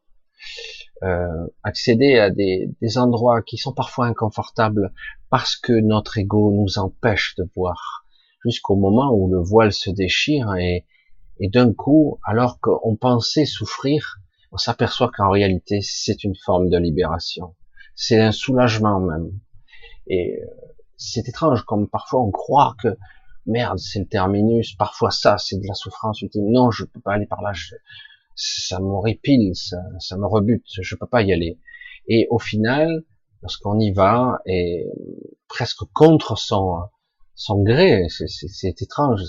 Euh, 1.03 1.48
accéder 1.63 2.17
à 2.17 2.29
des, 2.29 2.70
des, 2.82 2.98
endroits 2.98 3.41
qui 3.41 3.58
sont 3.58 3.74
parfois 3.74 4.05
inconfortables 4.05 4.94
parce 5.29 5.58
que 5.58 5.74
notre 5.74 6.17
ego 6.17 6.53
nous 6.53 6.79
empêche 6.79 7.36
de 7.36 7.46
voir 7.53 8.05
jusqu'au 8.46 8.77
moment 8.77 9.12
où 9.12 9.29
le 9.29 9.39
voile 9.39 9.74
se 9.74 9.89
déchire 9.89 10.55
et, 10.55 10.86
et 11.39 11.50
d'un 11.50 11.74
coup, 11.74 12.20
alors 12.24 12.62
qu'on 12.62 12.96
pensait 12.96 13.46
souffrir, 13.46 14.22
on 14.53 14.58
s'aperçoit 14.58 15.12
qu'en 15.13 15.29
réalité 15.29 15.82
c'est 15.82 16.24
une 16.24 16.36
forme 16.46 16.70
de 16.70 16.77
libération. 16.77 17.55
C'est 17.94 18.20
un 18.20 18.32
soulagement 18.32 19.01
même. 19.01 19.32
Et 20.07 20.39
euh, 20.41 20.45
c'est 20.97 21.27
étrange 21.27 21.63
comme 21.63 21.88
parfois 21.88 22.21
on 22.21 22.31
croit 22.31 22.75
que 22.81 22.97
merde 23.45 23.79
c'est 23.79 24.00
le 24.00 24.07
terminus, 24.07 24.74
parfois 24.75 25.12
ça 25.12 25.38
c'est 25.38 25.57
de 25.57 25.67
la 25.67 25.74
souffrance 25.74 26.21
ultime. 26.21 26.50
Non, 26.50 26.71
je 26.71 26.85
peux 26.85 27.01
pas 27.01 27.13
aller 27.13 27.27
par 27.27 27.41
là. 27.41 27.51
Je, 27.53 27.75
ça 28.35 28.79
m'horripile, 28.79 29.55
ça, 29.55 29.77
ça 30.00 30.17
me 30.17 30.25
rebute, 30.25 30.65
je 30.67 30.95
peux 30.95 31.07
pas 31.07 31.21
y 31.21 31.31
aller. 31.31 31.57
Et 32.07 32.27
au 32.29 32.39
final, 32.39 33.03
lorsqu'on 33.41 33.79
y 33.79 33.91
va, 33.91 34.41
et 34.45 34.85
presque 35.47 35.85
contre 35.93 36.38
son, 36.38 36.81
son 37.33 37.63
gré, 37.63 38.07
c'est 38.09 38.81
étrange, 38.81 39.21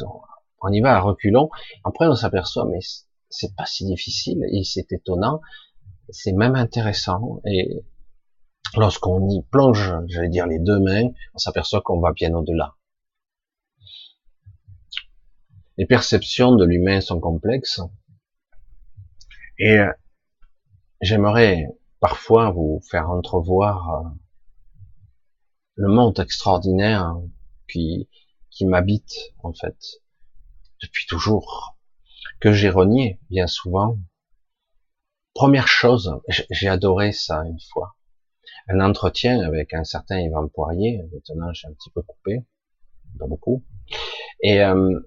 on 0.61 0.73
y 0.73 0.81
va 0.81 0.97
à 0.97 1.01
reculons, 1.01 1.51
après 1.85 2.07
on 2.09 2.15
s'aperçoit, 2.15 2.67
mais 2.67 2.81
c'est 3.29 3.55
pas 3.55 3.67
si 3.67 3.85
difficile, 3.85 4.43
et 4.51 4.65
c'est 4.65 4.91
étonnant, 4.93 5.41
c'est 6.09 6.33
même 6.33 6.57
intéressant, 6.57 7.41
et 7.45 7.85
lorsqu'on 8.75 9.29
y 9.29 9.43
plonge, 9.43 9.93
j'allais 10.09 10.29
dire 10.29 10.47
les 10.47 10.59
deux 10.59 10.79
mains, 10.79 11.11
on 11.35 11.39
s'aperçoit 11.39 11.81
qu'on 11.81 12.01
va 12.01 12.13
bien 12.13 12.35
au-delà. 12.35 12.75
Les 15.79 15.87
perceptions 15.87 16.55
de 16.55 16.65
l'humain 16.65 17.01
sont 17.01 17.21
complexes, 17.21 17.81
et 19.59 19.79
euh, 19.79 19.93
j'aimerais 21.01 21.67
parfois 22.01 22.51
vous 22.51 22.81
faire 22.91 23.11
entrevoir 23.11 23.91
euh, 23.91 24.09
le 25.75 25.89
monde 25.89 26.19
extraordinaire 26.19 27.15
qui, 27.69 28.09
qui 28.51 28.65
m'habite 28.65 29.35
en 29.43 29.53
fait 29.53 29.77
depuis 30.83 31.07
toujours, 31.07 31.77
que 32.41 32.53
j'ai 32.53 32.71
renié 32.71 33.19
bien 33.31 33.47
souvent. 33.47 33.99
Première 35.35 35.69
chose, 35.69 36.21
j'ai 36.29 36.69
adoré 36.69 37.13
ça 37.13 37.45
une 37.45 37.61
fois. 37.73 37.96
Un 38.69 38.81
entretien 38.81 39.41
avec 39.43 39.75
un 39.75 39.85
certain 39.85 40.19
Yvan 40.19 40.49
Poirier, 40.49 41.01
maintenant 41.13 41.53
j'ai 41.53 41.69
un 41.69 41.73
petit 41.73 41.91
peu 41.91 42.03
coupé, 42.03 42.41
pas 43.17 43.29
beaucoup, 43.29 43.65
et 44.43 44.61
euh, 44.61 44.99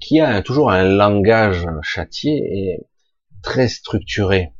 qui 0.00 0.20
a 0.20 0.42
toujours 0.42 0.70
un 0.70 0.84
langage 0.84 1.66
châtié 1.82 2.32
et 2.32 2.86
très 3.42 3.68
structuré, 3.68 4.52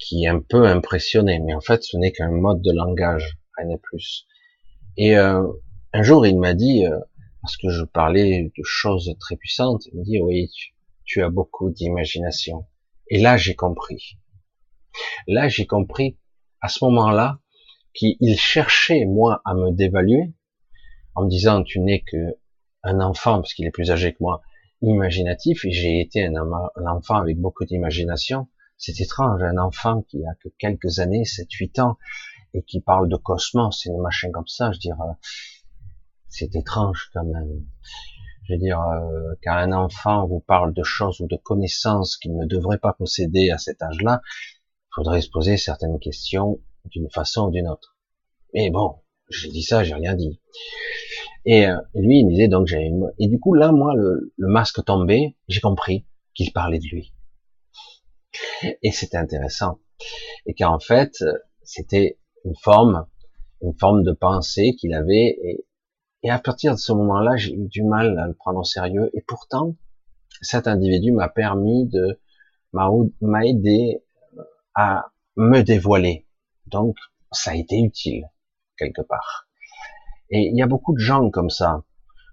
qui 0.00 0.24
est 0.24 0.28
un 0.28 0.40
peu 0.40 0.66
impressionné, 0.66 1.38
mais 1.38 1.54
en 1.54 1.60
fait 1.60 1.84
ce 1.84 1.96
n'est 1.96 2.10
qu'un 2.10 2.32
mode 2.32 2.62
de 2.62 2.72
langage, 2.72 3.38
rien 3.56 3.68
de 3.74 3.80
plus. 3.80 4.26
Et 4.96 5.16
euh, 5.16 5.46
un 5.92 6.02
jour 6.02 6.26
il 6.26 6.36
m'a 6.36 6.54
dit, 6.54 6.84
euh, 6.84 6.98
parce 7.42 7.56
que 7.56 7.68
je 7.68 7.84
parlais 7.84 8.52
de 8.56 8.62
choses 8.64 9.14
très 9.20 9.36
puissantes, 9.36 9.86
il 9.86 9.98
me 10.00 10.04
dit 10.04 10.18
oui, 10.20 10.50
tu, 10.52 10.74
tu 11.04 11.22
as 11.22 11.30
beaucoup 11.30 11.70
d'imagination. 11.70 12.66
Et 13.08 13.20
là 13.20 13.36
j'ai 13.36 13.54
compris. 13.54 14.18
Là 15.28 15.46
j'ai 15.46 15.66
compris 15.66 16.18
à 16.60 16.68
ce 16.68 16.84
moment-là 16.84 17.38
qu'il 17.94 18.38
cherchait 18.38 19.04
moi 19.06 19.40
à 19.44 19.54
me 19.54 19.70
dévaluer 19.70 20.34
en 21.14 21.24
me 21.24 21.30
disant 21.30 21.62
tu 21.62 21.80
n'es 21.80 22.02
que 22.02 22.36
un 22.86 23.00
enfant, 23.00 23.36
parce 23.36 23.52
qu'il 23.54 23.66
est 23.66 23.70
plus 23.70 23.90
âgé 23.90 24.12
que 24.12 24.18
moi, 24.20 24.42
imaginatif, 24.80 25.64
et 25.64 25.72
j'ai 25.72 26.00
été 26.00 26.24
un, 26.24 26.36
enfant 26.86 27.16
avec 27.16 27.38
beaucoup 27.38 27.64
d'imagination. 27.64 28.48
C'est 28.78 29.00
étrange, 29.00 29.42
un 29.42 29.58
enfant 29.58 30.02
qui 30.02 30.24
a 30.24 30.34
que 30.42 30.48
quelques 30.58 31.00
années, 31.00 31.22
7-8 31.24 31.80
ans, 31.80 31.98
et 32.54 32.62
qui 32.62 32.80
parle 32.80 33.08
de 33.08 33.16
cosmos, 33.16 33.80
c'est 33.82 33.88
une 33.88 34.00
machine 34.00 34.30
comme 34.32 34.46
ça, 34.46 34.70
je 34.70 34.76
veux 34.76 34.80
dire, 34.80 35.00
euh, 35.00 35.12
c'est 36.28 36.54
étrange 36.54 37.10
quand 37.12 37.24
même. 37.24 37.64
Je 38.44 38.52
veux 38.52 38.58
dire, 38.60 38.80
euh, 38.80 39.34
quand 39.42 39.54
un 39.54 39.72
enfant 39.72 40.26
vous 40.26 40.40
parle 40.40 40.72
de 40.72 40.84
choses 40.84 41.20
ou 41.20 41.26
de 41.26 41.36
connaissances 41.36 42.16
qu'il 42.16 42.36
ne 42.36 42.46
devrait 42.46 42.78
pas 42.78 42.92
posséder 42.92 43.50
à 43.50 43.58
cet 43.58 43.82
âge-là, 43.82 44.20
faudrait 44.96 45.20
se 45.20 45.30
poser 45.30 45.58
certaines 45.58 45.98
questions 45.98 46.58
d'une 46.86 47.10
façon 47.10 47.48
ou 47.48 47.50
d'une 47.50 47.68
autre. 47.68 47.96
Mais 48.54 48.70
bon, 48.70 48.96
j'ai 49.28 49.50
dit 49.50 49.62
ça, 49.62 49.84
j'ai 49.84 49.94
rien 49.94 50.14
dit. 50.14 50.40
Et 51.44 51.66
euh, 51.66 51.76
lui, 51.94 52.20
il 52.20 52.28
disait 52.28 52.48
donc 52.48 52.66
j'ai 52.66 52.78
une... 52.78 53.12
Et 53.18 53.28
du 53.28 53.38
coup, 53.38 53.54
là, 53.54 53.72
moi, 53.72 53.94
le, 53.94 54.32
masque 54.38 54.82
tombé, 54.84 55.36
j'ai 55.48 55.60
compris 55.60 56.06
qu'il 56.34 56.52
parlait 56.52 56.78
de 56.78 56.88
lui. 56.90 57.12
Et 58.82 58.90
c'était 58.90 59.18
intéressant. 59.18 59.80
Et 60.46 60.54
qu'en 60.54 60.78
fait, 60.78 61.12
c'était 61.62 62.18
une 62.44 62.56
forme, 62.62 63.06
une 63.62 63.74
forme 63.74 64.02
de 64.02 64.12
pensée 64.12 64.74
qu'il 64.76 64.94
avait. 64.94 65.38
Et, 65.42 65.66
et 66.22 66.30
à 66.30 66.38
partir 66.38 66.72
de 66.72 66.78
ce 66.78 66.92
moment-là, 66.92 67.36
j'ai 67.36 67.52
eu 67.52 67.68
du 67.68 67.82
mal 67.82 68.18
à 68.18 68.26
le 68.26 68.34
prendre 68.34 68.60
au 68.60 68.64
sérieux. 68.64 69.10
Et 69.12 69.22
pourtant, 69.26 69.76
cet 70.40 70.66
individu 70.66 71.12
m'a 71.12 71.28
permis 71.28 71.86
de, 71.86 72.18
m'a 72.72 73.46
aidé 73.46 74.02
à 74.76 75.10
me 75.36 75.62
dévoiler. 75.62 76.26
Donc, 76.66 76.96
ça 77.32 77.52
a 77.52 77.54
été 77.54 77.78
utile, 77.78 78.28
quelque 78.78 79.02
part. 79.02 79.48
Et 80.30 80.48
il 80.48 80.56
y 80.56 80.62
a 80.62 80.66
beaucoup 80.66 80.92
de 80.92 80.98
gens 80.98 81.30
comme 81.30 81.50
ça. 81.50 81.82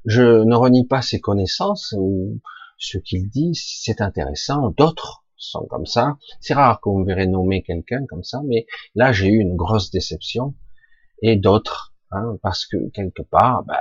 Je 0.05 0.43
ne 0.43 0.55
renie 0.55 0.85
pas 0.85 1.01
ses 1.01 1.21
connaissances 1.21 1.93
ou 1.97 2.41
ce 2.77 2.97
qu'il 2.97 3.29
dit, 3.29 3.53
c'est 3.55 4.01
intéressant. 4.01 4.71
D'autres 4.71 5.23
sont 5.37 5.65
comme 5.65 5.85
ça. 5.85 6.17
C'est 6.39 6.53
rare 6.53 6.79
qu'on 6.79 6.99
me 6.99 7.05
verrait 7.05 7.27
nommer 7.27 7.63
quelqu'un 7.63 8.05
comme 8.07 8.23
ça, 8.23 8.41
mais 8.45 8.65
là 8.95 9.11
j'ai 9.11 9.27
eu 9.27 9.39
une 9.39 9.55
grosse 9.55 9.91
déception. 9.91 10.55
Et 11.21 11.37
d'autres, 11.37 11.93
hein, 12.11 12.37
parce 12.41 12.65
que 12.65 12.89
quelque 12.89 13.21
part, 13.21 13.63
ben, 13.63 13.79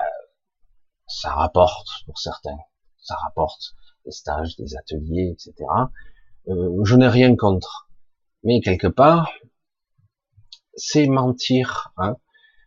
ça 1.06 1.30
rapporte 1.30 1.88
pour 2.06 2.18
certains. 2.18 2.58
Ça 2.98 3.16
rapporte 3.16 3.74
des 4.04 4.12
stages, 4.12 4.56
des 4.56 4.76
ateliers, 4.76 5.32
etc. 5.32 5.54
Euh, 6.48 6.84
je 6.84 6.96
n'ai 6.96 7.08
rien 7.08 7.34
contre. 7.36 7.88
Mais 8.44 8.60
quelque 8.60 8.88
part, 8.88 9.32
c'est 10.74 11.06
mentir. 11.06 11.92
Hein. 11.96 12.16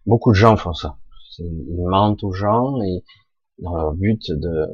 Beaucoup 0.05 0.31
de 0.31 0.37
gens 0.37 0.57
font 0.57 0.73
ça 0.73 0.97
ils 1.39 1.83
mentent 1.87 2.23
aux 2.23 2.31
gens 2.31 2.81
et 2.81 3.03
dans 3.59 3.75
leur 3.75 3.93
but 3.93 4.31
de. 4.31 4.67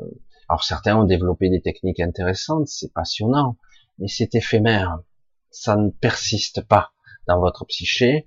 Alors 0.49 0.63
certains 0.63 0.97
ont 0.97 1.05
développé 1.05 1.49
des 1.49 1.61
techniques 1.61 1.99
intéressantes, 1.99 2.67
c'est 2.67 2.93
passionnant, 2.93 3.57
mais 3.99 4.07
c'est 4.07 4.35
éphémère. 4.35 4.99
Ça 5.49 5.75
ne 5.75 5.89
persiste 5.89 6.61
pas 6.61 6.91
dans 7.27 7.39
votre 7.39 7.65
psyché. 7.65 8.25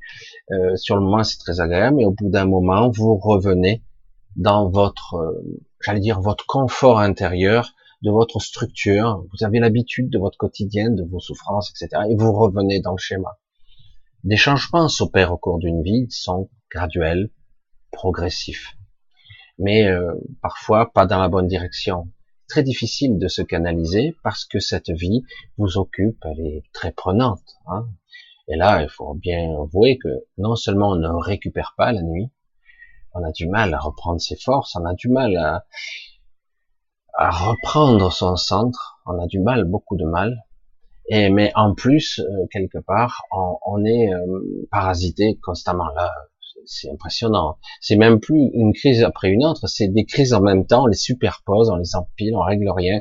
Euh, 0.52 0.76
sur 0.76 0.96
le 0.96 1.02
moment, 1.02 1.22
c'est 1.22 1.38
très 1.38 1.60
agréable, 1.60 1.96
mais 1.96 2.04
au 2.04 2.12
bout 2.12 2.30
d'un 2.30 2.46
moment, 2.46 2.90
vous 2.90 3.16
revenez 3.16 3.82
dans 4.36 4.68
votre, 4.68 5.14
euh, 5.14 5.60
j'allais 5.80 6.00
dire, 6.00 6.20
votre 6.20 6.46
confort 6.46 6.98
intérieur, 6.98 7.74
de 8.04 8.10
votre 8.10 8.38
structure. 8.38 9.24
Vous 9.32 9.44
avez 9.44 9.58
l'habitude 9.58 10.10
de 10.10 10.18
votre 10.18 10.36
quotidien, 10.36 10.90
de 10.90 11.02
vos 11.02 11.20
souffrances, 11.20 11.70
etc. 11.70 12.02
Et 12.10 12.14
vous 12.14 12.32
revenez 12.32 12.80
dans 12.80 12.92
le 12.92 12.98
schéma. 12.98 13.38
Des 14.24 14.36
changements 14.36 14.88
s'opèrent 14.88 15.32
au 15.32 15.38
cours 15.38 15.58
d'une 15.58 15.82
vie, 15.82 16.06
sont 16.10 16.50
graduels, 16.70 17.30
progressif, 17.90 18.76
mais 19.58 19.88
euh, 19.88 20.14
parfois 20.42 20.92
pas 20.92 21.06
dans 21.06 21.18
la 21.18 21.28
bonne 21.28 21.46
direction. 21.46 22.10
Très 22.46 22.62
difficile 22.62 23.18
de 23.18 23.28
se 23.28 23.40
canaliser 23.40 24.14
parce 24.22 24.44
que 24.44 24.60
cette 24.60 24.90
vie 24.90 25.22
vous 25.56 25.78
occupe, 25.78 26.18
elle 26.24 26.46
est 26.46 26.62
très 26.74 26.92
prenante. 26.92 27.56
Hein. 27.66 27.88
Et 28.48 28.56
là, 28.56 28.82
il 28.82 28.88
faut 28.90 29.14
bien 29.14 29.50
avouer 29.58 29.96
que 29.96 30.26
non 30.36 30.56
seulement 30.56 30.90
on 30.90 30.96
ne 30.96 31.08
récupère 31.08 31.74
pas 31.78 31.92
la 31.92 32.02
nuit, 32.02 32.30
on 33.14 33.24
a 33.24 33.32
du 33.32 33.48
mal 33.48 33.72
à 33.72 33.78
reprendre 33.78 34.20
ses 34.20 34.36
forces, 34.36 34.76
on 34.76 34.84
a 34.84 34.92
du 34.92 35.08
mal 35.08 35.36
à, 35.36 35.64
à 37.16 37.30
reprendre 37.30 38.12
son 38.12 38.36
centre, 38.36 38.98
on 39.06 39.18
a 39.22 39.26
du 39.26 39.40
mal, 39.40 39.64
beaucoup 39.64 39.96
de 39.96 40.04
mal. 40.04 40.44
Et 41.08 41.28
mais 41.30 41.52
en 41.54 41.74
plus, 41.74 42.20
euh, 42.20 42.46
quelque 42.50 42.78
part, 42.78 43.22
on, 43.30 43.58
on 43.66 43.84
est 43.84 44.12
euh, 44.12 44.66
parasité 44.70 45.38
constamment 45.42 45.88
là 45.94 46.10
c'est 46.66 46.90
impressionnant. 46.90 47.58
C'est 47.80 47.96
même 47.96 48.20
plus 48.20 48.50
une 48.54 48.72
crise 48.72 49.02
après 49.02 49.28
une 49.30 49.44
autre, 49.44 49.66
c'est 49.68 49.88
des 49.88 50.04
crises 50.04 50.34
en 50.34 50.40
même 50.40 50.66
temps, 50.66 50.84
on 50.84 50.86
les 50.86 50.96
superpose, 50.96 51.70
on 51.70 51.76
les 51.76 51.96
empile, 51.96 52.34
on 52.36 52.42
règle 52.42 52.70
rien, 52.70 53.00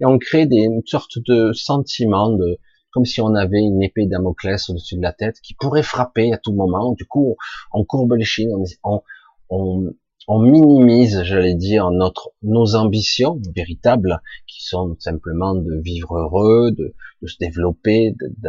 et 0.00 0.04
on 0.04 0.18
crée 0.18 0.46
des, 0.46 0.56
une 0.56 0.82
sorte 0.86 1.18
de 1.26 1.52
sentiment 1.52 2.30
de, 2.30 2.58
comme 2.90 3.04
si 3.04 3.20
on 3.20 3.34
avait 3.34 3.60
une 3.60 3.82
épée 3.82 4.06
Damoclès 4.06 4.68
au-dessus 4.68 4.96
de 4.96 5.02
la 5.02 5.12
tête 5.12 5.36
qui 5.42 5.54
pourrait 5.54 5.82
frapper 5.82 6.32
à 6.32 6.38
tout 6.38 6.52
moment. 6.52 6.92
Du 6.92 7.06
coup, 7.06 7.36
on 7.72 7.84
courbe 7.84 8.14
les 8.14 8.24
chines, 8.24 8.50
on, 8.82 9.02
on, 9.50 9.92
on 10.26 10.40
minimise, 10.40 11.22
j'allais 11.22 11.54
dire, 11.54 11.90
notre, 11.90 12.30
nos 12.42 12.76
ambitions 12.76 13.40
véritables, 13.54 14.20
qui 14.46 14.64
sont 14.64 14.96
simplement 14.98 15.54
de 15.54 15.80
vivre 15.80 16.16
heureux, 16.16 16.70
de, 16.72 16.94
de 17.22 17.26
se 17.26 17.36
développer, 17.38 18.12
de, 18.12 18.28
de, 18.38 18.48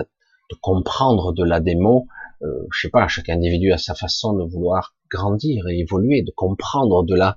de 0.52 0.56
comprendre 0.62 1.34
de 1.34 1.44
la 1.44 1.60
démo, 1.60 2.08
euh, 2.44 2.68
je 2.72 2.82
sais 2.82 2.90
pas, 2.90 3.08
chaque 3.08 3.30
individu 3.30 3.72
a 3.72 3.78
sa 3.78 3.96
façon 3.96 4.34
de 4.34 4.44
vouloir 4.44 4.94
grandir 5.10 5.68
et 5.68 5.80
évoluer, 5.80 6.22
de 6.22 6.32
comprendre 6.32 7.04
de 7.04 7.16
là 7.16 7.36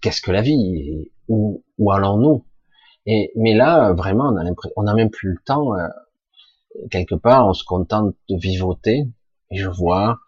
qu'est-ce 0.00 0.20
que 0.20 0.30
la 0.30 0.42
vie, 0.42 1.10
où, 1.28 1.62
où 1.78 1.92
allons-nous. 1.92 2.44
Et 3.06 3.32
mais 3.36 3.54
là, 3.54 3.92
vraiment, 3.92 4.30
on 4.30 4.36
a 4.36 4.50
on 4.76 4.82
n'a 4.84 4.94
même 4.94 5.10
plus 5.10 5.30
le 5.30 5.38
temps. 5.44 5.76
Euh, 5.76 5.88
quelque 6.90 7.14
part, 7.14 7.48
on 7.48 7.52
se 7.52 7.64
contente 7.64 8.14
de 8.28 8.36
vivoter. 8.36 9.04
Et 9.50 9.56
je 9.58 9.68
vois, 9.68 10.18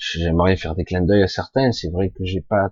j'aimerais 0.00 0.56
faire 0.56 0.74
des 0.74 0.84
clins 0.84 1.02
d'œil 1.02 1.22
à 1.22 1.28
certains. 1.28 1.72
C'est 1.72 1.90
vrai 1.90 2.10
que 2.10 2.24
j'ai 2.24 2.40
pas, 2.40 2.70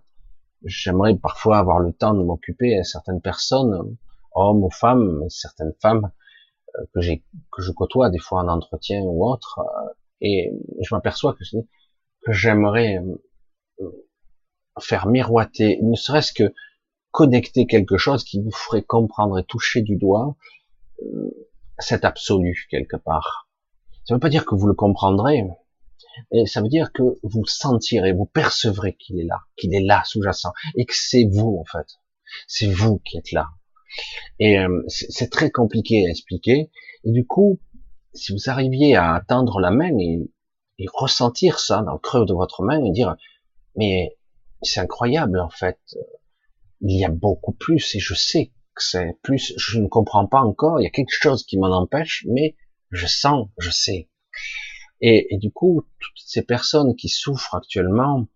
j'aimerais 0.65 1.15
parfois 1.17 1.59
avoir 1.59 1.79
le 1.79 1.93
temps 1.93 2.15
de 2.15 2.23
m'occuper 2.23 2.77
à 2.79 2.85
certaines 2.85 3.21
personnes, 3.21 3.97
hommes 4.33 4.65
ou 4.65 4.71
femmes, 4.71 5.25
certaines 5.29 5.75
femmes 5.81 6.11
euh, 6.77 6.85
que 6.95 7.01
j'ai, 7.01 7.25
que 7.53 7.63
je 7.63 7.71
côtoie 7.73 8.11
des 8.11 8.19
fois 8.19 8.41
en 8.43 8.49
entretien 8.49 9.03
ou 9.03 9.25
autre. 9.27 9.61
Euh, 9.61 9.93
et 10.21 10.53
je 10.81 10.95
m'aperçois 10.95 11.35
que, 11.35 11.45
que 11.45 12.33
j'aimerais 12.33 12.99
faire 14.81 15.07
miroiter, 15.07 15.79
ne 15.83 15.95
serait-ce 15.95 16.33
que 16.33 16.53
connecter 17.11 17.67
quelque 17.67 17.97
chose 17.97 18.25
qui 18.25 18.43
vous 18.43 18.51
ferait 18.51 18.83
comprendre 18.83 19.39
et 19.39 19.45
toucher 19.45 19.83
du 19.83 19.97
doigt 19.97 20.37
euh, 21.03 21.31
cet 21.79 22.05
absolu 22.05 22.67
quelque 22.71 22.97
part. 22.97 23.49
Ça 24.05 24.15
ne 24.15 24.17
veut 24.17 24.21
pas 24.21 24.29
dire 24.29 24.47
que 24.47 24.55
vous 24.55 24.67
le 24.67 24.75
comprendrez, 24.75 25.45
mais 26.33 26.47
ça 26.47 26.63
veut 26.63 26.69
dire 26.69 26.93
que 26.93 27.03
vous 27.23 27.47
sentirez, 27.47 28.13
vous 28.13 28.27
percevrez 28.27 28.95
qu'il 28.95 29.19
est 29.21 29.25
là, 29.25 29.41
qu'il 29.57 29.75
est 29.75 29.83
là 29.83 30.03
sous-jacent, 30.05 30.53
et 30.77 30.85
que 30.85 30.95
c'est 30.95 31.29
vous 31.31 31.59
en 31.61 31.65
fait. 31.65 31.87
C'est 32.47 32.71
vous 32.71 32.99
qui 32.99 33.19
êtes 33.19 33.33
là. 33.33 33.49
Et 34.39 34.59
euh, 34.59 34.83
c'est 34.89 35.31
très 35.31 35.51
compliqué 35.51 36.07
à 36.07 36.11
expliquer. 36.11 36.71
Et 37.05 37.11
du 37.11 37.27
coup, 37.27 37.59
si 38.13 38.33
vous 38.33 38.51
arriviez 38.51 38.97
à 38.97 39.23
tendre 39.27 39.61
la 39.61 39.71
main 39.71 39.97
et, 39.99 40.31
et 40.79 40.87
ressentir 40.93 41.59
ça 41.59 41.83
dans 41.83 41.95
le 41.95 41.99
creux 41.99 42.27
de 42.27 42.35
votre 42.35 42.63
main 42.63 42.85
et 42.85 42.91
dire, 42.91 43.17
mais 43.77 44.17
c'est 44.63 44.81
incroyable 44.81 45.41
en 45.41 45.51
fait, 45.51 45.79
il 46.81 46.99
y 46.99 47.05
a 47.05 47.11
beaucoup 47.11 47.53
plus 47.53 47.95
et 47.95 47.99
je 47.99 48.15
sais 48.15 48.53
que 48.75 48.83
c'est 48.83 49.17
plus, 49.23 49.55
je 49.57 49.79
ne 49.81 49.89
comprends 49.89 50.27
pas 50.27 50.41
encore, 50.41 50.81
il 50.81 50.85
y 50.85 50.87
a 50.87 50.91
quelque 50.91 51.13
chose 51.13 51.45
qui 51.45 51.59
m'en 51.59 51.71
empêche, 51.71 52.25
mais 52.29 52.57
je 52.91 53.07
sens, 53.07 53.49
je 53.59 53.71
sais. 53.71 54.09
Et, 55.01 55.39
du 55.39 55.51
coup, 55.51 55.83
toutes 56.01 56.19
ces 56.19 56.43
personnes 56.43 56.97
qui 56.97 57.09
souffrent 57.09 57.55
actuellement, 57.55 58.27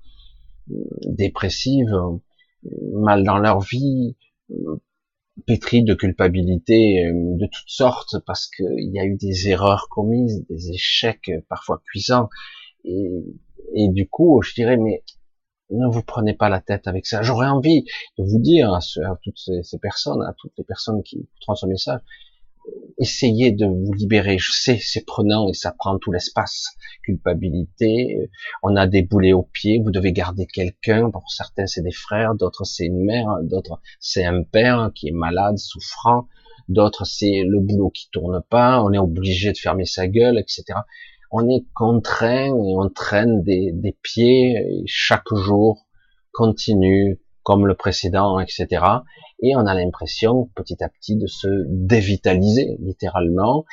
euh, 0.70 0.74
dépressives, 1.06 1.92
euh, 1.92 2.18
mal 2.92 3.24
dans 3.24 3.38
leur 3.38 3.60
vie, 3.60 4.16
euh, 4.50 4.80
pétries 5.46 5.82
de 5.82 5.94
culpabilité 5.94 7.10
de 7.10 7.46
toutes 7.46 7.68
sortes 7.68 8.16
parce 8.26 8.48
qu'il 8.48 8.90
y 8.92 9.00
a 9.00 9.04
eu 9.04 9.16
des 9.16 9.48
erreurs 9.48 9.88
commises, 9.90 10.44
des 10.48 10.70
échecs 10.70 11.30
parfois 11.48 11.82
cuisants. 11.86 12.28
Et, 12.84 13.08
et 13.74 13.88
du 13.88 14.08
coup, 14.08 14.42
je 14.42 14.54
dirais, 14.54 14.76
mais 14.76 15.02
ne 15.72 15.86
vous 15.86 16.02
prenez 16.02 16.34
pas 16.34 16.48
la 16.48 16.60
tête 16.60 16.86
avec 16.86 17.06
ça. 17.06 17.22
J'aurais 17.22 17.48
envie 17.48 17.84
de 18.18 18.24
vous 18.24 18.38
dire 18.38 18.72
à, 18.72 18.80
toutes 19.22 19.38
ces, 19.38 19.78
personnes, 19.78 20.22
à 20.22 20.34
toutes 20.38 20.52
les 20.58 20.64
personnes 20.64 21.02
qui 21.02 21.28
transmettent 21.40 21.62
ce 21.62 21.66
message, 21.66 22.00
essayez 22.98 23.52
de 23.52 23.66
vous 23.66 23.92
libérer. 23.92 24.38
Je 24.38 24.52
sais, 24.52 24.78
c'est 24.80 25.04
prenant 25.04 25.48
et 25.48 25.54
ça 25.54 25.72
prend 25.76 25.98
tout 25.98 26.12
l'espace. 26.12 26.68
Culpabilité, 27.02 28.30
on 28.62 28.76
a 28.76 28.86
des 28.86 29.02
boulets 29.02 29.32
aux 29.32 29.48
pieds, 29.52 29.80
vous 29.82 29.90
devez 29.90 30.12
garder 30.12 30.46
quelqu'un. 30.46 31.10
Pour 31.10 31.30
certains, 31.30 31.66
c'est 31.66 31.82
des 31.82 31.92
frères, 31.92 32.34
d'autres, 32.34 32.64
c'est 32.64 32.86
une 32.86 33.04
mère, 33.04 33.26
d'autres, 33.42 33.80
c'est 34.00 34.24
un 34.24 34.42
père 34.42 34.90
qui 34.94 35.08
est 35.08 35.12
malade, 35.12 35.58
souffrant. 35.58 36.28
D'autres, 36.68 37.04
c'est 37.04 37.42
le 37.44 37.58
boulot 37.58 37.90
qui 37.90 38.08
tourne 38.12 38.40
pas, 38.48 38.82
on 38.82 38.92
est 38.92 38.98
obligé 38.98 39.52
de 39.52 39.58
fermer 39.58 39.84
sa 39.84 40.06
gueule, 40.06 40.38
etc 40.38 40.78
on 41.32 41.48
est 41.48 41.64
contraint 41.74 42.48
et 42.48 42.76
on 42.76 42.88
traîne 42.90 43.42
des, 43.42 43.96
pieds 44.02 44.52
et 44.52 44.84
chaque 44.86 45.34
jour 45.34 45.86
continue 46.32 47.18
comme 47.42 47.66
le 47.66 47.74
précédent, 47.74 48.38
etc. 48.38 48.84
Et 49.40 49.56
on 49.56 49.66
a 49.66 49.74
l'impression 49.74 50.50
petit 50.54 50.82
à 50.82 50.88
petit 50.88 51.16
de 51.16 51.26
se 51.26 51.48
dévitaliser 51.68 52.76
littéralement. 52.80 53.64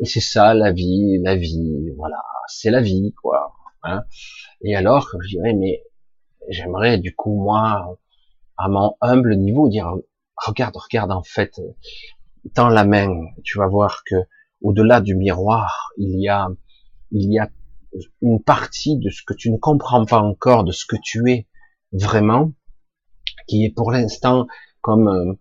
Et 0.00 0.04
c'est 0.04 0.20
ça 0.20 0.54
la 0.54 0.72
vie, 0.72 1.18
la 1.22 1.34
vie, 1.34 1.90
voilà, 1.96 2.22
c'est 2.46 2.70
la 2.70 2.80
vie, 2.80 3.12
quoi. 3.20 3.54
Hein. 3.82 4.04
Et 4.62 4.76
alors, 4.76 5.08
je 5.20 5.28
dirais, 5.28 5.54
mais 5.54 5.82
j'aimerais 6.48 6.98
du 6.98 7.14
coup 7.14 7.34
moi, 7.34 7.98
à 8.56 8.68
mon 8.68 8.94
humble 9.00 9.36
niveau, 9.36 9.68
dire, 9.68 9.92
regarde, 10.36 10.76
regarde 10.76 11.12
en 11.12 11.22
fait, 11.22 11.60
tends 12.54 12.68
la 12.68 12.84
main, 12.84 13.08
tu 13.44 13.58
vas 13.58 13.66
voir 13.66 14.02
que 14.04 14.16
au-delà 14.62 15.00
du 15.00 15.14
miroir, 15.14 15.90
il 15.96 16.20
y 16.20 16.28
a 16.28 16.48
il 17.10 17.32
y 17.32 17.38
a 17.38 17.48
une 18.20 18.42
partie 18.42 18.98
de 18.98 19.10
ce 19.10 19.22
que 19.26 19.34
tu 19.34 19.50
ne 19.50 19.56
comprends 19.56 20.04
pas 20.04 20.20
encore, 20.20 20.64
de 20.64 20.72
ce 20.72 20.84
que 20.86 20.96
tu 21.02 21.30
es 21.30 21.46
vraiment, 21.92 22.52
qui 23.46 23.64
est 23.64 23.70
pour 23.70 23.92
l'instant 23.92 24.46
comme 24.80 25.08
euh, 25.08 25.34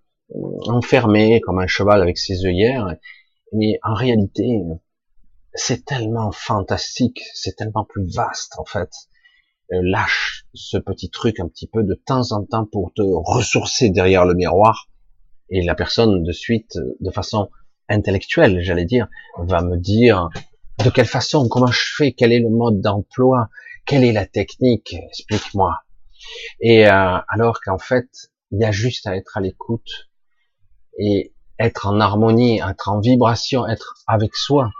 enfermé, 0.68 1.42
comme 1.42 1.60
un 1.60 1.68
cheval 1.68 2.02
avec 2.02 2.18
ses 2.18 2.46
œillères, 2.46 2.96
mais 3.54 3.80
en 3.84 3.94
réalité, 3.94 4.62
c'est 5.54 5.86
tellement 5.86 6.32
fantastique, 6.32 7.22
c'est 7.34 7.56
tellement 7.56 7.86
plus 7.86 8.06
vaste 8.14 8.54
en 8.60 8.66
fait. 8.66 8.92
Euh, 9.74 9.82
lâche 9.82 10.46
ce 10.54 10.78
petit 10.78 11.10
truc 11.10 11.40
un 11.40 11.48
petit 11.48 11.68
peu 11.68 11.84
de 11.84 11.94
temps 11.94 12.32
en 12.32 12.46
temps 12.46 12.66
pour 12.66 12.94
te 12.94 13.02
ressourcer 13.02 13.90
derrière 13.90 14.26
le 14.26 14.34
miroir, 14.34 14.90
et 15.50 15.64
la 15.64 15.76
personne 15.76 16.24
de 16.24 16.32
suite, 16.32 16.78
de 17.00 17.12
façon 17.12 17.50
intellectuelle, 17.90 18.60
j'allais 18.62 18.86
dire, 18.86 19.08
va 19.38 19.62
me 19.62 19.78
dire 19.78 20.30
de 20.84 20.90
quelle 20.90 21.06
façon 21.06 21.48
Comment 21.48 21.72
je 21.72 21.82
fais 21.96 22.12
Quel 22.12 22.34
est 22.34 22.40
le 22.40 22.50
mode 22.50 22.82
d'emploi 22.82 23.50
Quelle 23.86 24.04
est 24.04 24.12
la 24.12 24.26
technique 24.26 24.96
Explique-moi. 25.10 25.76
Et 26.60 26.88
euh, 26.88 27.18
alors 27.28 27.60
qu'en 27.62 27.78
fait, 27.78 28.08
il 28.52 28.60
y 28.60 28.66
a 28.66 28.72
juste 28.72 29.08
à 29.08 29.16
être 29.16 29.38
à 29.38 29.42
l'écoute 29.42 30.10
et 31.00 31.34
être 31.60 31.88
en 31.88 32.00
harmonie, 32.00 32.60
être 32.60 32.90
en 32.90 33.00
vibration, 33.00 33.68
être 33.68 33.96
avec 34.08 34.36
soi. 34.36 34.72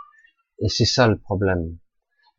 Et 0.60 0.68
c'est 0.68 0.84
ça 0.84 1.06
le 1.08 1.18
problème. 1.18 1.76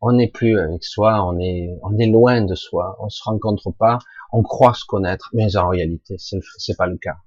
On 0.00 0.12
n'est 0.12 0.30
plus 0.30 0.58
avec 0.58 0.82
soi, 0.84 1.24
on 1.26 1.38
est, 1.38 1.68
on 1.82 1.98
est 1.98 2.06
loin 2.06 2.42
de 2.42 2.54
soi, 2.54 2.96
on 3.00 3.08
se 3.10 3.22
rencontre 3.22 3.70
pas, 3.70 3.98
on 4.32 4.42
croit 4.42 4.74
se 4.74 4.84
connaître, 4.86 5.28
mais 5.34 5.56
en 5.56 5.68
réalité, 5.68 6.16
c'est 6.18 6.76
pas 6.76 6.86
le 6.86 6.96
cas. 6.96 7.18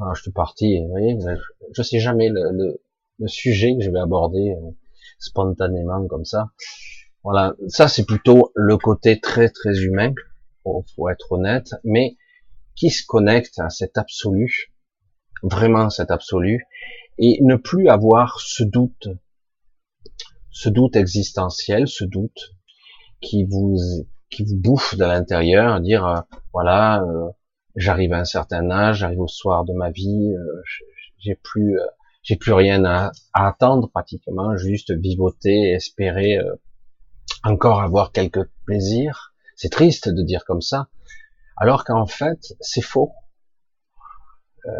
Alors, 0.00 0.14
je 0.14 0.22
suis 0.22 0.32
parti, 0.32 0.80
vous 0.80 0.88
voyez, 0.88 1.18
je 1.76 1.82
sais 1.82 1.98
jamais 1.98 2.28
le, 2.28 2.52
le, 2.52 2.80
le 3.18 3.28
sujet 3.28 3.76
que 3.76 3.82
je 3.82 3.90
vais 3.90 3.98
aborder. 3.98 4.50
Euh, 4.56 4.70
spontanément 5.18 6.06
comme 6.06 6.24
ça. 6.24 6.50
Voilà, 7.24 7.54
ça 7.66 7.88
c'est 7.88 8.04
plutôt 8.04 8.52
le 8.54 8.76
côté 8.76 9.20
très 9.20 9.48
très 9.48 9.76
humain, 9.80 10.12
faut, 10.68 10.84
faut 10.94 11.08
être 11.08 11.32
honnête, 11.32 11.74
mais 11.84 12.16
qui 12.74 12.90
se 12.90 13.04
connecte 13.06 13.58
à 13.58 13.70
cet 13.70 13.98
absolu, 13.98 14.72
vraiment 15.42 15.90
cet 15.90 16.10
absolu, 16.10 16.64
et 17.18 17.38
ne 17.42 17.56
plus 17.56 17.88
avoir 17.88 18.40
ce 18.40 18.62
doute, 18.62 19.08
ce 20.50 20.68
doute 20.68 20.96
existentiel, 20.96 21.88
ce 21.88 22.04
doute 22.04 22.54
qui 23.20 23.44
vous 23.44 23.76
qui 24.30 24.44
vous 24.44 24.56
bouffe 24.56 24.94
de 24.96 25.04
l'intérieur, 25.04 25.80
dire 25.80 26.06
euh, 26.06 26.20
voilà, 26.52 27.02
euh, 27.02 27.30
j'arrive 27.76 28.12
à 28.12 28.18
un 28.18 28.24
certain 28.24 28.70
âge, 28.70 28.98
j'arrive 28.98 29.20
au 29.20 29.28
soir 29.28 29.64
de 29.64 29.72
ma 29.72 29.90
vie, 29.90 30.34
euh, 30.34 30.62
j'ai 31.18 31.34
plus 31.34 31.78
j'ai 32.22 32.36
plus 32.36 32.52
rien 32.52 32.84
à, 32.84 33.10
attendre 33.32 33.88
pratiquement, 33.90 34.56
juste 34.56 34.92
vivoter, 34.92 35.72
espérer 35.72 36.38
encore 37.42 37.80
avoir 37.80 38.12
quelques 38.12 38.44
plaisirs. 38.66 39.32
C'est 39.60 39.70
triste 39.70 40.08
de 40.08 40.22
dire 40.22 40.44
comme 40.44 40.60
ça, 40.60 40.88
alors 41.56 41.84
qu'en 41.84 42.06
fait 42.06 42.54
c'est 42.60 42.80
faux. 42.80 43.12
Euh, 44.66 44.70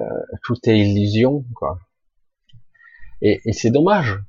tout 0.44 0.56
est 0.68 0.78
illusion, 0.78 1.44
quoi. 1.56 1.80
Et, 3.20 3.40
c'est 3.52 3.72
dommage, 3.72 4.20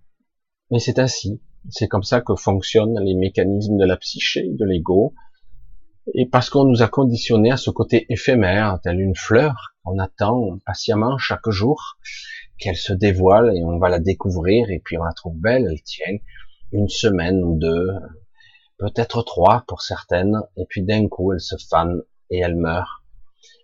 mais 0.71 0.79
c'est 0.79 0.97
ainsi. 0.97 1.39
C'est 1.69 1.87
comme 1.87 2.01
ça 2.01 2.21
que 2.21 2.33
fonctionnent 2.33 2.99
les 2.99 3.13
mécanismes 3.13 3.77
de 3.77 3.85
la 3.85 3.95
psyché, 3.95 4.49
de 4.49 4.65
l'ego, 4.65 5.13
et 6.15 6.25
parce 6.25 6.49
qu'on 6.49 6.65
nous 6.65 6.81
a 6.81 6.87
conditionné 6.87 7.51
à 7.51 7.57
ce 7.57 7.69
côté 7.69 8.07
éphémère, 8.09 8.79
tel 8.81 8.99
une 8.99 9.15
fleur 9.15 9.75
qu'on 9.83 9.99
attend 9.99 10.57
patiemment 10.65 11.19
chaque 11.19 11.47
jour, 11.49 11.99
qu'elle 12.57 12.75
se 12.75 12.93
dévoile 12.93 13.55
et 13.55 13.63
on 13.63 13.77
va 13.77 13.89
la 13.89 13.99
découvrir 13.99 14.71
et 14.71 14.81
puis 14.83 14.97
on 14.97 15.03
la 15.03 15.13
trouve 15.13 15.37
belle, 15.37 15.67
elle 15.69 15.83
tient 15.83 16.17
une 16.71 16.89
semaine 16.89 17.43
ou 17.43 17.59
deux, 17.59 17.89
peut-être 18.79 19.21
trois 19.21 19.63
pour 19.67 19.81
certaines, 19.81 20.41
et 20.57 20.65
puis 20.67 20.81
d'un 20.81 21.07
coup 21.07 21.33
elle 21.33 21.41
se 21.41 21.55
fane 21.69 22.01
et 22.31 22.39
elle 22.39 22.55
meurt. 22.55 23.03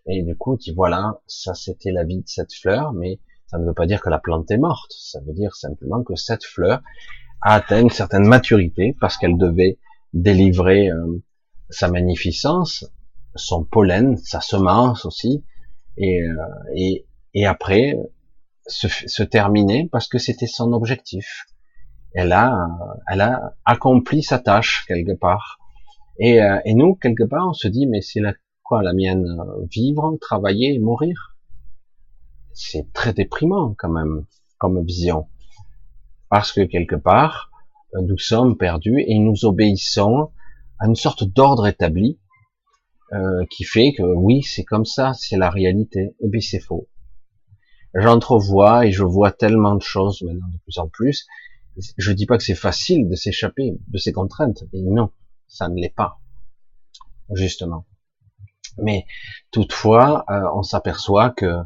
Et 0.08 0.22
du 0.22 0.36
coup, 0.36 0.58
tu 0.58 0.74
voilà, 0.74 1.20
ça 1.26 1.56
c'était 1.56 1.92
la 1.92 2.04
vie 2.04 2.22
de 2.22 2.28
cette 2.28 2.54
fleur, 2.54 2.94
mais 2.94 3.20
ça 3.48 3.58
ne 3.58 3.66
veut 3.66 3.74
pas 3.74 3.88
dire 3.88 4.02
que 4.02 4.10
la 4.10 4.20
plante 4.20 4.52
est 4.52 4.58
morte, 4.58 4.92
ça 4.92 5.20
veut 5.22 5.34
dire 5.34 5.56
simplement 5.56 6.04
que 6.04 6.16
cette 6.16 6.44
fleur 6.44 6.82
a 7.42 7.56
atteint 7.56 7.82
une 7.82 7.90
certaine 7.90 8.28
maturité 8.28 8.96
parce 9.00 9.18
qu'elle 9.18 9.38
devait 9.38 9.80
délivrer 10.14 10.90
euh, 10.90 11.24
sa 11.70 11.90
magnificence, 11.90 12.86
son 13.36 13.64
pollen, 13.64 14.18
sa 14.18 14.42
semence 14.42 15.06
aussi, 15.06 15.44
et, 15.98 16.22
euh, 16.22 17.48
après 17.48 17.98
se 18.68 19.24
terminer 19.24 19.88
parce 19.92 20.08
que 20.08 20.18
c'était 20.18 20.48
son 20.48 20.74
objectif. 20.74 21.46
Elle 22.16 22.32
a, 22.32 22.70
elle 23.12 23.22
a 23.22 23.56
accompli 23.66 24.24
sa 24.24 24.40
tâche 24.40 24.86
quelque 24.88 25.16
part. 25.16 25.60
Et, 26.18 26.42
euh, 26.42 26.60
et 26.64 26.74
nous, 26.74 26.96
quelque 26.96 27.26
part, 27.26 27.50
on 27.50 27.54
se 27.54 27.68
dit, 27.68 27.88
mais 27.88 28.02
c'est 28.02 28.22
la, 28.22 28.34
quoi 28.64 28.82
la 28.82 28.94
mienne 28.94 29.38
Vivre, 29.70 30.18
travailler, 30.22 30.80
mourir? 30.80 31.36
C'est 32.54 32.92
très 32.94 33.12
déprimant 33.14 33.76
quand 33.78 33.90
même 33.90 34.26
comme 34.58 34.84
vision. 34.86 35.28
Parce 36.30 36.54
que 36.54 36.62
quelque 36.62 36.96
part, 36.96 37.52
nous 38.02 38.18
sommes 38.18 38.58
perdus 38.58 39.04
et 39.08 39.20
nous 39.20 39.46
obéissons 39.46 40.32
à 40.80 40.88
une 40.88 40.96
sorte 40.96 41.24
d'ordre 41.24 41.68
établi 41.68 42.20
euh, 43.14 43.46
qui 43.50 43.64
fait 43.64 43.94
que 43.94 44.04
oui, 44.04 44.42
c'est 44.42 44.64
comme 44.64 44.86
ça, 44.86 45.14
c'est 45.14 45.38
la 45.38 45.50
réalité. 45.50 46.16
Et 46.22 46.28
bien 46.28 46.42
c'est 46.42 46.60
faux. 46.60 46.88
J'entrevois 47.94 48.86
et 48.86 48.92
je 48.92 49.04
vois 49.04 49.32
tellement 49.32 49.76
de 49.76 49.82
choses 49.82 50.22
maintenant 50.24 50.48
de 50.48 50.58
plus 50.64 50.78
en 50.80 50.88
plus. 50.88 51.26
Je 51.98 52.12
dis 52.12 52.26
pas 52.26 52.38
que 52.38 52.44
c'est 52.44 52.56
facile 52.56 53.10
de 53.10 53.16
s'échapper 53.16 53.78
de 53.88 53.98
ces 53.98 54.12
contraintes. 54.12 54.64
Et 54.74 54.82
non, 54.82 55.12
ça 55.48 55.68
ne 55.68 55.76
l'est 55.76 55.94
pas, 55.94 56.20
justement. 57.34 57.86
Mais 58.78 59.06
toutefois, 59.52 60.26
euh, 60.30 60.50
on 60.54 60.64
s'aperçoit 60.64 61.32
que 61.32 61.46
euh, 61.46 61.64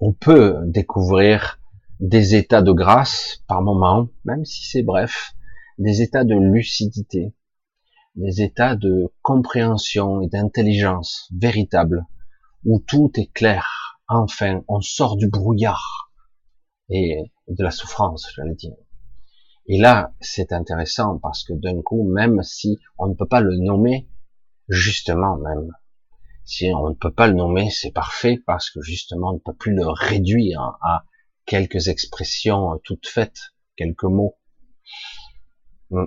on 0.00 0.12
peut 0.12 0.60
découvrir 0.66 1.60
des 2.00 2.34
états 2.34 2.62
de 2.62 2.72
grâce 2.72 3.42
par 3.46 3.62
moment, 3.62 4.08
même 4.24 4.44
si 4.44 4.66
c'est 4.66 4.82
bref, 4.82 5.34
des 5.78 6.02
états 6.02 6.24
de 6.24 6.34
lucidité, 6.34 7.34
des 8.14 8.42
états 8.42 8.76
de 8.76 9.12
compréhension 9.22 10.20
et 10.20 10.28
d'intelligence 10.28 11.28
véritable, 11.36 12.06
où 12.64 12.82
tout 12.86 13.10
est 13.16 13.32
clair. 13.32 13.98
Enfin, 14.08 14.62
on 14.68 14.80
sort 14.80 15.16
du 15.16 15.28
brouillard 15.28 16.12
et 16.90 17.32
de 17.48 17.62
la 17.62 17.70
souffrance, 17.70 18.30
j'allais 18.34 18.54
dire. 18.54 18.76
Et 19.66 19.78
là, 19.78 20.12
c'est 20.20 20.52
intéressant 20.52 21.18
parce 21.18 21.44
que 21.44 21.54
d'un 21.54 21.80
coup, 21.80 22.06
même 22.10 22.42
si 22.42 22.78
on 22.98 23.06
ne 23.06 23.14
peut 23.14 23.26
pas 23.26 23.40
le 23.40 23.56
nommer, 23.56 24.08
justement 24.68 25.36
même, 25.36 25.70
si 26.44 26.70
on 26.74 26.90
ne 26.90 26.94
peut 26.94 27.12
pas 27.12 27.26
le 27.26 27.34
nommer, 27.34 27.70
c'est 27.70 27.90
parfait 27.90 28.38
parce 28.46 28.70
que 28.70 28.82
justement, 28.82 29.30
on 29.30 29.34
ne 29.34 29.38
peut 29.38 29.54
plus 29.54 29.74
le 29.74 29.86
réduire 29.86 30.78
à 30.82 31.04
quelques 31.46 31.88
expressions 31.88 32.78
toutes 32.84 33.06
faites, 33.06 33.40
quelques 33.76 34.04
mots. 34.04 34.36
Hmm. 35.90 36.06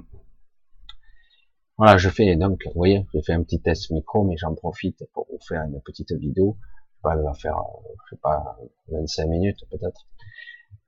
Voilà, 1.77 1.97
je 1.97 2.09
fais 2.09 2.35
donc, 2.35 2.61
vous 2.65 2.71
voyez, 2.75 3.05
j'ai 3.13 3.21
fait 3.21 3.33
un 3.33 3.43
petit 3.43 3.61
test 3.61 3.91
micro, 3.91 4.23
mais 4.23 4.35
j'en 4.37 4.53
profite 4.55 5.03
pour 5.13 5.27
vous 5.31 5.39
faire 5.47 5.63
une 5.63 5.81
petite 5.81 6.11
vidéo. 6.11 6.57
Je 7.03 7.09
vais 7.09 7.23
pas 7.23 7.33
faire, 7.35 7.57
je 8.05 8.15
sais 8.15 8.21
pas, 8.21 8.57
25 8.89 9.27
minutes 9.27 9.59
peut-être. 9.69 10.07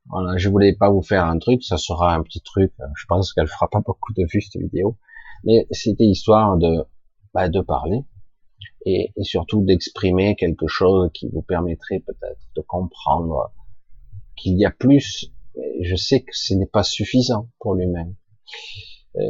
Voilà, 0.08 0.38
je 0.38 0.50
voulais 0.50 0.76
pas 0.76 0.90
vous 0.90 1.04
faire 1.04 1.26
un 1.26 1.38
truc, 1.38 1.64
ça 1.64 1.78
sera 1.78 2.16
un 2.16 2.24
petit 2.24 2.42
truc. 2.42 2.74
Je 2.96 3.06
pense 3.08 3.34
qu'elle 3.34 3.48
fera 3.48 3.70
pas 3.70 3.82
beaucoup 3.86 4.14
de 4.14 4.26
vues 4.32 4.42
cette 4.42 4.62
vidéo, 4.62 4.98
mais 5.44 5.68
c'était 5.72 6.06
histoire 6.06 6.58
de, 6.58 6.86
bah, 7.34 7.50
de 7.50 7.62
parler 7.62 8.04
et, 8.86 9.12
et 9.16 9.24
surtout 9.24 9.64
d'exprimer 9.64 10.36
quelque 10.36 10.68
chose 10.68 11.10
qui 11.14 11.28
vous 11.30 11.42
permettrait 11.42 12.00
peut-être 12.00 12.42
de 12.56 12.62
comprendre 12.62 13.52
qu'il 14.36 14.58
y 14.58 14.66
a 14.66 14.72
plus. 14.72 15.32
Je 15.82 15.96
sais 15.96 16.22
que 16.22 16.32
ce 16.32 16.54
n'est 16.54 16.66
pas 16.66 16.84
suffisant 16.84 17.50
pour 17.60 17.76
lui-même. 17.76 18.16
Euh, 19.16 19.22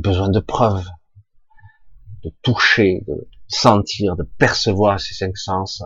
besoin 0.00 0.28
de 0.28 0.40
preuves, 0.40 0.86
de 2.22 2.32
toucher, 2.42 3.04
de 3.06 3.28
sentir, 3.48 4.16
de 4.16 4.22
percevoir 4.22 5.00
ces 5.00 5.14
cinq 5.14 5.36
sens, 5.36 5.82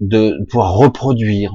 de 0.00 0.44
pouvoir 0.46 0.74
reproduire. 0.74 1.54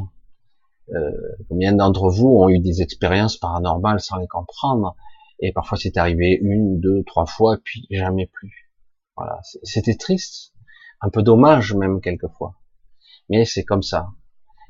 Euh, 0.93 1.11
combien 1.49 1.73
d'entre 1.73 2.09
vous 2.09 2.27
ont 2.27 2.49
eu 2.49 2.59
des 2.59 2.81
expériences 2.81 3.37
paranormales 3.37 3.99
sans 3.99 4.17
les 4.17 4.27
comprendre? 4.27 4.95
Et 5.39 5.51
parfois 5.51 5.77
c'est 5.77 5.97
arrivé 5.97 6.37
une, 6.41 6.79
deux, 6.79 7.03
trois 7.03 7.25
fois, 7.25 7.57
puis 7.63 7.87
jamais 7.89 8.27
plus. 8.27 8.71
Voilà, 9.17 9.39
c'était 9.63 9.95
triste, 9.95 10.53
un 11.01 11.09
peu 11.09 11.23
dommage 11.23 11.73
même 11.73 12.01
quelquefois, 12.01 12.55
mais 13.29 13.45
c'est 13.45 13.63
comme 13.63 13.81
ça. 13.81 14.09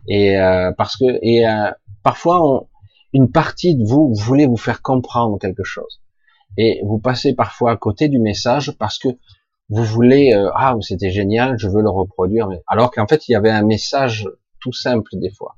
Et 0.07 0.37
euh, 0.37 0.71
parce 0.77 0.97
que 0.97 1.05
et 1.21 1.47
euh, 1.47 1.71
parfois 2.03 2.67
une 3.13 3.31
partie 3.31 3.75
de 3.75 3.83
vous 3.83 4.13
voulait 4.13 4.45
vous 4.45 4.57
faire 4.57 4.81
comprendre 4.81 5.39
quelque 5.39 5.63
chose. 5.63 6.01
Et 6.57 6.81
vous 6.85 6.99
passez 6.99 7.33
parfois 7.33 7.71
à 7.71 7.77
côté 7.77 8.07
du 8.07 8.19
message 8.19 8.77
parce 8.77 8.99
que 8.99 9.09
vous 9.69 9.83
voulez 9.83 10.33
euh, 10.33 10.51
ah 10.53 10.75
c'était 10.81 11.09
génial 11.09 11.57
je 11.57 11.67
veux 11.67 11.81
le 11.81 11.89
reproduire 11.89 12.47
alors 12.67 12.91
qu'en 12.91 13.07
fait 13.07 13.27
il 13.27 13.31
y 13.31 13.35
avait 13.35 13.49
un 13.49 13.63
message 13.63 14.29
tout 14.59 14.71
simple 14.71 15.09
des 15.13 15.31
fois 15.31 15.57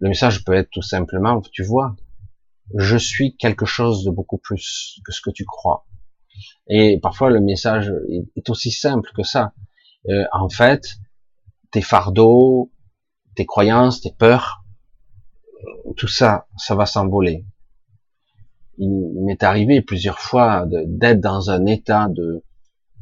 le 0.00 0.08
message 0.08 0.44
peut 0.44 0.54
être 0.54 0.70
tout 0.70 0.82
simplement 0.82 1.40
tu 1.52 1.62
vois 1.62 1.96
je 2.76 2.96
suis 2.96 3.36
quelque 3.36 3.66
chose 3.66 4.04
de 4.04 4.10
beaucoup 4.10 4.38
plus 4.38 5.00
que 5.04 5.12
ce 5.12 5.20
que 5.20 5.30
tu 5.30 5.44
crois. 5.44 5.86
Et 6.66 6.98
parfois 7.00 7.30
le 7.30 7.40
message 7.40 7.92
est 8.36 8.50
aussi 8.50 8.70
simple 8.70 9.10
que 9.14 9.22
ça. 9.22 9.52
Euh, 10.08 10.24
en 10.32 10.48
fait 10.48 10.96
tes 11.70 11.80
fardeaux 11.80 12.70
tes 13.36 13.46
croyances 13.46 14.02
tes 14.02 14.12
peurs 14.12 14.64
tout 15.96 16.08
ça 16.08 16.46
ça 16.56 16.74
va 16.74 16.86
s'envoler. 16.86 17.46
Il 18.76 19.22
m'est 19.24 19.42
arrivé 19.42 19.80
plusieurs 19.82 20.18
fois 20.18 20.66
d'être 20.66 21.20
dans 21.20 21.50
un 21.50 21.66
état 21.66 22.08
de 22.08 22.42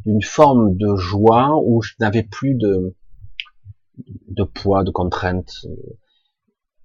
d'une 0.04 0.22
forme 0.22 0.76
de 0.76 0.96
joie 0.96 1.56
où 1.64 1.80
je 1.82 1.94
n'avais 2.00 2.24
plus 2.24 2.54
de 2.54 2.94
de 4.28 4.44
poids, 4.44 4.84
de 4.84 4.90
contraintes. 4.90 5.66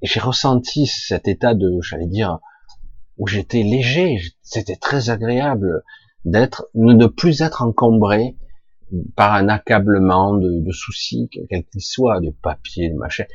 J'ai 0.01 0.19
ressenti 0.19 0.86
cet 0.86 1.27
état 1.27 1.53
de, 1.53 1.79
j'allais 1.81 2.07
dire, 2.07 2.39
où 3.17 3.27
j'étais 3.27 3.63
léger. 3.63 4.19
C'était 4.41 4.75
très 4.75 5.10
agréable 5.10 5.83
d'être, 6.25 6.69
ne 6.75 7.07
plus 7.07 7.41
être 7.41 7.62
encombré 7.62 8.38
par 9.15 9.33
un 9.33 9.49
accablement 9.49 10.36
de, 10.36 10.62
de 10.63 10.71
soucis, 10.71 11.29
quel 11.49 11.65
qu'il 11.65 11.81
soit, 11.81 12.21
de 12.21 12.29
papier, 12.29 12.89
de 12.89 12.95
machin. 12.95 13.25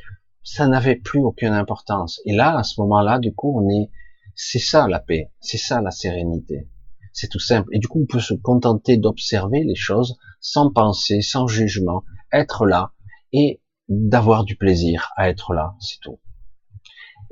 Ça 0.43 0.67
n'avait 0.67 0.95
plus 0.95 1.21
aucune 1.21 1.53
importance. 1.53 2.21
Et 2.25 2.33
là, 2.33 2.57
à 2.57 2.63
ce 2.63 2.79
moment-là, 2.81 3.19
du 3.19 3.33
coup, 3.33 3.59
on 3.59 3.69
est 3.69 3.89
c'est 4.35 4.59
ça 4.59 4.87
la 4.87 4.99
paix, 4.99 5.31
c'est 5.39 5.57
ça 5.57 5.81
la 5.81 5.91
sérénité. 5.91 6.67
C'est 7.11 7.29
tout 7.29 7.39
simple. 7.39 7.69
Et 7.71 7.79
du 7.79 7.87
coup, 7.87 8.01
on 8.01 8.07
peut 8.07 8.19
se 8.19 8.33
contenter 8.33 8.97
d'observer 8.97 9.63
les 9.63 9.75
choses 9.75 10.17
sans 10.39 10.71
penser, 10.71 11.21
sans 11.21 11.47
jugement, 11.47 12.03
être 12.31 12.65
là 12.65 12.93
et 13.31 13.61
d'avoir 13.87 14.43
du 14.43 14.55
plaisir 14.55 15.11
à 15.15 15.29
être 15.29 15.53
là, 15.53 15.75
c'est 15.79 15.99
tout. 16.01 16.19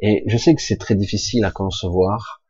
Et 0.01 0.23
je 0.25 0.37
sais 0.37 0.55
que 0.55 0.61
c'est 0.61 0.77
très 0.77 0.95
difficile 0.95 1.45
à 1.45 1.51
concevoir, 1.51 2.41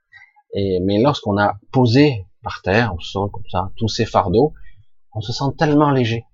et, 0.53 0.79
mais 0.81 1.01
lorsqu'on 1.01 1.37
a 1.37 1.57
posé 1.71 2.25
par 2.43 2.61
terre, 2.61 2.93
on 2.95 2.99
se 2.99 3.11
sent 3.11 3.29
comme 3.31 3.47
ça, 3.49 3.71
tous 3.75 3.89
ces 3.89 4.05
fardeaux, 4.05 4.53
on 5.13 5.21
se 5.21 5.33
sent 5.33 5.53
tellement 5.57 5.91
léger. 5.91 6.25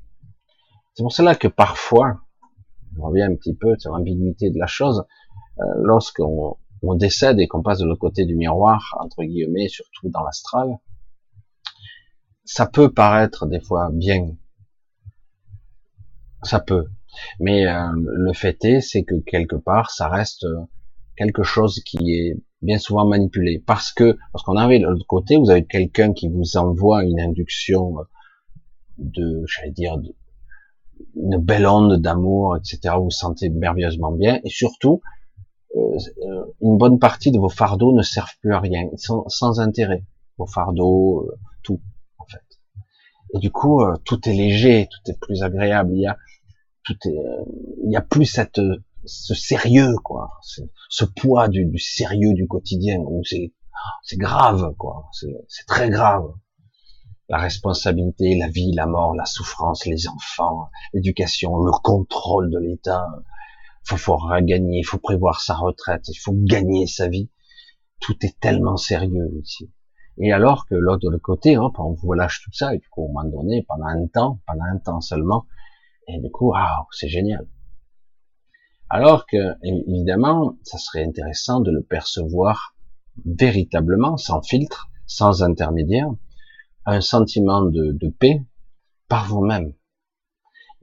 C'est 0.93 1.03
pour 1.03 1.11
cela 1.11 1.35
que 1.35 1.47
parfois, 1.47 2.21
on 2.99 3.07
revient 3.07 3.23
un 3.23 3.35
petit 3.35 3.55
peu 3.55 3.75
sur 3.77 3.91
l'ambiguïté 3.91 4.51
de 4.51 4.59
la 4.59 4.67
chose, 4.67 5.05
euh, 5.59 5.63
lorsqu'on 5.77 6.57
on 6.83 6.95
décède 6.95 7.39
et 7.39 7.47
qu'on 7.47 7.63
passe 7.63 7.79
de 7.79 7.85
l'autre 7.85 7.99
côté 7.99 8.25
du 8.25 8.35
miroir, 8.35 8.95
entre 8.99 9.23
guillemets, 9.23 9.67
surtout 9.67 10.09
dans 10.09 10.23
l'astral, 10.23 10.77
ça 12.45 12.67
peut 12.67 12.91
paraître 12.93 13.47
des 13.47 13.59
fois 13.59 13.89
bien. 13.91 14.35
Ça 16.43 16.59
peut. 16.59 16.85
Mais 17.39 17.67
euh, 17.67 17.89
le 17.95 18.33
fait 18.33 18.63
est, 18.63 18.81
c'est 18.81 19.03
que 19.03 19.15
quelque 19.15 19.55
part, 19.55 19.89
ça 19.89 20.07
reste 20.07 20.45
quelque 21.17 21.43
chose 21.43 21.81
qui 21.85 22.13
est 22.13 22.37
bien 22.61 22.77
souvent 22.77 23.05
manipulé. 23.05 23.61
Parce 23.65 23.91
que 23.91 24.17
lorsqu'on 24.33 24.55
arrive 24.55 24.81
de 24.81 24.87
l'autre 24.87 25.05
côté, 25.07 25.35
vous 25.35 25.49
avez 25.49 25.65
quelqu'un 25.65 26.13
qui 26.13 26.29
vous 26.29 26.57
envoie 26.57 27.03
une 27.03 27.19
induction 27.19 27.95
de, 28.97 29.43
j'allais 29.47 29.71
dire, 29.71 29.97
une 31.15 31.37
belle 31.37 31.67
onde 31.67 31.99
d'amour, 31.99 32.57
etc. 32.57 32.95
Vous 32.97 33.05
vous 33.05 33.09
sentez 33.11 33.49
merveilleusement 33.49 34.11
bien. 34.11 34.39
Et 34.43 34.49
surtout, 34.49 35.01
euh, 35.75 36.45
une 36.61 36.77
bonne 36.77 36.99
partie 36.99 37.31
de 37.31 37.39
vos 37.39 37.49
fardeaux 37.49 37.93
ne 37.93 38.01
servent 38.01 38.37
plus 38.41 38.53
à 38.53 38.59
rien, 38.59 38.87
ils 38.91 38.99
sont 38.99 39.27
sans 39.27 39.59
intérêt. 39.59 40.05
Vos 40.37 40.47
fardeaux, 40.47 41.27
euh, 41.27 41.35
tout, 41.63 41.81
en 42.17 42.25
fait. 42.25 42.43
Et 43.33 43.39
du 43.39 43.51
coup, 43.51 43.81
euh, 43.81 43.95
tout 44.05 44.27
est 44.29 44.33
léger, 44.33 44.87
tout 44.89 45.11
est 45.11 45.19
plus 45.19 45.43
agréable. 45.43 45.91
Il 45.93 46.01
y 46.01 46.07
a, 46.07 46.17
tout 46.83 46.95
est, 47.05 47.17
il 47.83 47.91
y 47.91 47.95
a 47.95 48.01
plus 48.01 48.25
cette, 48.25 48.61
ce 49.07 49.33
sérieux, 49.33 49.95
quoi, 50.03 50.39
ce 50.89 51.05
poids 51.05 51.47
du, 51.47 51.65
du 51.65 51.79
sérieux 51.79 52.33
du 52.33 52.47
quotidien 52.47 52.99
où 52.99 53.23
c'est, 53.23 53.53
c'est 54.03 54.17
grave, 54.17 54.73
quoi. 54.77 55.09
C'est 55.11 55.65
très 55.67 55.89
grave. 55.89 56.33
La 57.29 57.37
responsabilité, 57.37 58.37
la 58.37 58.47
vie, 58.47 58.71
la 58.71 58.85
mort, 58.85 59.13
la 59.13 59.25
souffrance, 59.25 59.85
les 59.85 60.07
enfants, 60.07 60.69
l'éducation, 60.93 61.57
le 61.57 61.71
contrôle 61.83 62.49
de 62.49 62.59
l'État, 62.59 63.05
faut, 63.83 63.97
faut 63.97 64.17
gagner, 64.41 64.83
faut 64.83 64.97
prévoir 64.97 65.41
sa 65.41 65.55
retraite, 65.55 66.07
il 66.07 66.17
faut 66.17 66.33
gagner 66.33 66.87
sa 66.87 67.07
vie. 67.07 67.29
Tout 67.99 68.15
est 68.21 68.39
tellement 68.39 68.77
sérieux 68.77 69.29
ici. 69.43 69.71
Et 70.19 70.31
alors 70.31 70.65
que 70.67 70.75
l'autre 70.75 71.11
de 71.11 71.17
côté, 71.17 71.57
hop, 71.57 71.75
on 71.79 71.93
vous 71.93 72.13
lâche 72.13 72.41
tout 72.43 72.53
ça, 72.53 72.73
et 72.73 72.79
du 72.79 72.87
coup, 72.89 73.03
au 73.03 73.07
moment 73.07 73.29
donné, 73.29 73.65
pendant 73.67 73.87
un 73.87 74.07
temps, 74.07 74.39
pendant 74.47 74.65
un 74.65 74.77
temps 74.77 75.01
seulement, 75.01 75.45
et 76.07 76.19
du 76.19 76.31
coup, 76.31 76.53
ah, 76.55 76.87
c'est 76.91 77.09
génial. 77.09 77.47
Alors 78.89 79.25
que, 79.25 79.37
évidemment, 79.63 80.57
ça 80.63 80.77
serait 80.77 81.03
intéressant 81.03 81.59
de 81.59 81.71
le 81.71 81.83
percevoir 81.83 82.73
véritablement, 83.25 84.15
sans 84.15 84.41
filtre, 84.41 84.89
sans 85.05 85.43
intermédiaire, 85.43 86.09
un 86.85 87.01
sentiment 87.01 87.63
de, 87.63 88.09
paix 88.09 88.45
par 89.09 89.27
vous-même. 89.27 89.73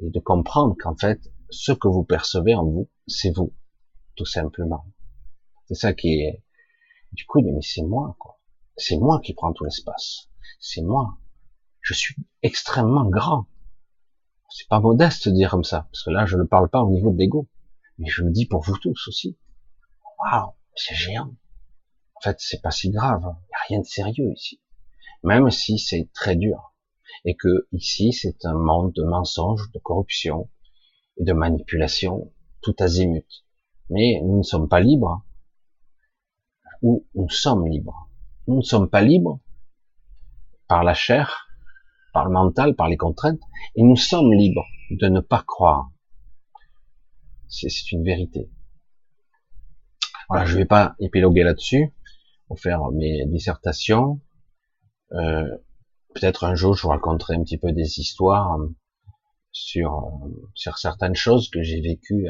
Et 0.01 0.11
de 0.11 0.21
comprendre 0.21 0.77
qu'en 0.79 0.95
fait, 0.97 1.33
ce 1.49 1.73
que 1.73 1.89
vous 1.89 2.05
percevez 2.05 2.55
en 2.55 2.65
vous, 2.65 2.91
c'est 3.07 3.35
vous, 3.35 3.55
tout 4.17 4.27
simplement. 4.27 4.85
C'est 5.67 5.75
ça 5.75 5.95
qui 5.95 6.21
est, 6.21 6.43
du 7.13 7.25
coup, 7.25 7.41
mais 7.41 7.63
c'est 7.63 7.85
moi, 7.85 8.17
quoi. 8.19 8.39
C'est 8.77 8.99
moi 8.99 9.21
qui 9.21 9.33
prends 9.33 9.53
tout 9.53 9.65
l'espace. 9.65 10.29
C'est 10.59 10.83
moi. 10.83 11.17
Je 11.81 11.95
suis 11.95 12.17
extrêmement 12.43 13.09
grand. 13.09 13.47
C'est 14.51 14.69
pas 14.69 14.81
modeste 14.81 15.29
de 15.29 15.35
dire 15.35 15.51
comme 15.51 15.65
ça, 15.65 15.87
parce 15.91 16.03
que 16.03 16.11
là, 16.11 16.27
je 16.27 16.37
ne 16.37 16.45
parle 16.45 16.69
pas 16.69 16.83
au 16.83 16.91
niveau 16.91 17.11
de 17.11 17.19
l'ego, 17.19 17.49
mais 17.99 18.09
je 18.09 18.23
le 18.23 18.31
dis 18.31 18.47
pour 18.47 18.63
vous 18.63 18.77
tous 18.79 19.09
aussi. 19.09 19.37
Waouh, 20.19 20.53
c'est 20.75 20.95
géant. 20.95 21.35
En 22.15 22.21
fait, 22.21 22.37
c'est 22.39 22.63
pas 22.63 22.71
si 22.71 22.91
grave. 22.91 23.23
Il 23.23 23.27
n'y 23.27 23.55
a 23.55 23.65
rien 23.69 23.81
de 23.81 23.87
sérieux 23.87 24.33
ici. 24.33 24.61
Même 25.23 25.51
si 25.51 25.79
c'est 25.79 26.11
très 26.13 26.37
dur. 26.37 26.75
Et 27.25 27.37
que 27.37 27.67
ici, 27.73 28.13
c'est 28.13 28.45
un 28.45 28.55
monde 28.55 28.93
de 28.93 29.03
mensonges, 29.03 29.71
de 29.73 29.79
corruption 29.79 30.51
et 31.17 31.25
de 31.25 31.33
manipulation 31.33 32.33
tout 32.61 32.75
azimut. 32.79 33.27
Mais 33.91 34.21
nous 34.23 34.39
ne 34.39 34.43
sommes 34.43 34.69
pas 34.69 34.81
libres. 34.81 35.25
Ou 36.83 37.07
nous 37.15 37.31
sommes 37.31 37.67
libres. 37.67 38.09
Nous 38.47 38.57
ne 38.57 38.63
sommes 38.63 38.91
pas 38.91 39.03
libres 39.03 39.41
par 40.69 40.85
la 40.85 40.95
chair, 40.95 41.49
par 42.13 42.25
le 42.25 42.31
mental, 42.31 42.75
par 42.75 42.89
les 42.89 42.97
contraintes, 42.97 43.41
et 43.77 43.83
nous 43.83 43.97
sommes 43.97 44.33
libres 44.33 44.67
de 44.91 45.09
ne 45.09 45.21
pas 45.21 45.43
croire. 45.47 45.91
C'est 47.49 47.93
une 47.93 48.05
vérité. 48.05 48.51
Voilà, 50.29 50.47
je 50.47 50.57
vais 50.57 50.65
pas 50.65 50.95
épiloguer 51.01 51.43
là-dessus, 51.43 51.93
pour 52.49 52.59
faire 52.59 52.91
mes 52.93 53.27
dissertations. 53.27 54.21
Euh, 55.13 55.57
Peut-être 56.15 56.45
un 56.45 56.55
jour, 56.55 56.75
je 56.75 56.83
vous 56.83 56.91
raconterai 56.91 57.35
un 57.35 57.43
petit 57.43 57.59
peu 57.59 57.73
des 57.73 57.99
histoires 57.99 58.61
euh, 58.61 58.69
sur, 59.51 59.97
euh, 59.97 60.29
sur 60.55 60.79
certaines 60.79 61.17
choses 61.17 61.51
que 61.51 61.61
j'ai 61.61 61.81
vécues 61.81 62.29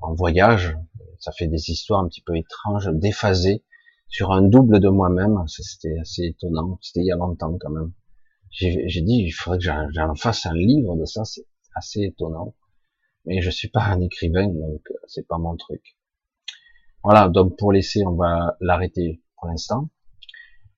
en 0.00 0.14
voyage. 0.14 0.76
Ça 1.18 1.32
fait 1.32 1.48
des 1.48 1.70
histoires 1.70 2.00
un 2.00 2.08
petit 2.08 2.22
peu 2.22 2.36
étranges, 2.36 2.88
déphasées, 2.92 3.64
sur 4.08 4.30
un 4.30 4.42
double 4.42 4.78
de 4.78 4.88
moi-même. 4.88 5.36
C'était 5.48 5.98
assez 5.98 6.22
étonnant. 6.26 6.78
C'était 6.80 7.00
il 7.00 7.06
y 7.06 7.12
a 7.12 7.16
longtemps 7.16 7.58
quand 7.58 7.70
même. 7.70 7.92
J'ai 8.52 9.02
dit, 9.02 9.24
il 9.26 9.32
faudrait 9.32 9.58
que 9.58 9.64
j'en 9.64 10.14
fasse 10.14 10.46
un 10.46 10.54
livre 10.54 10.96
de 10.96 11.04
ça. 11.04 11.24
C'est 11.24 11.44
assez 11.74 12.02
étonnant. 12.02 12.54
Mais 13.26 13.40
je 13.40 13.50
suis 13.50 13.68
pas 13.68 13.84
un 13.84 14.00
écrivain, 14.00 14.46
donc 14.46 14.82
euh, 14.90 14.94
c'est 15.06 15.26
pas 15.26 15.38
mon 15.38 15.56
truc. 15.56 15.96
Voilà. 17.02 17.28
Donc 17.28 17.56
pour 17.58 17.72
laisser, 17.72 18.04
on 18.06 18.14
va 18.14 18.56
l'arrêter 18.60 19.22
pour 19.36 19.48
l'instant. 19.48 19.90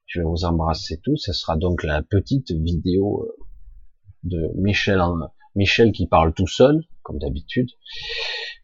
Je 0.06 0.20
vais 0.20 0.26
vous 0.26 0.44
embrasser 0.44 0.98
tous. 1.02 1.16
Ce 1.16 1.32
sera 1.32 1.56
donc 1.56 1.82
la 1.82 2.02
petite 2.02 2.50
vidéo 2.50 3.24
euh, 3.24 3.44
de 4.24 4.50
Michel, 4.56 5.00
Michel 5.54 5.92
qui 5.92 6.06
parle 6.06 6.32
tout 6.34 6.46
seul, 6.46 6.82
comme 7.02 7.18
d'habitude. 7.18 7.70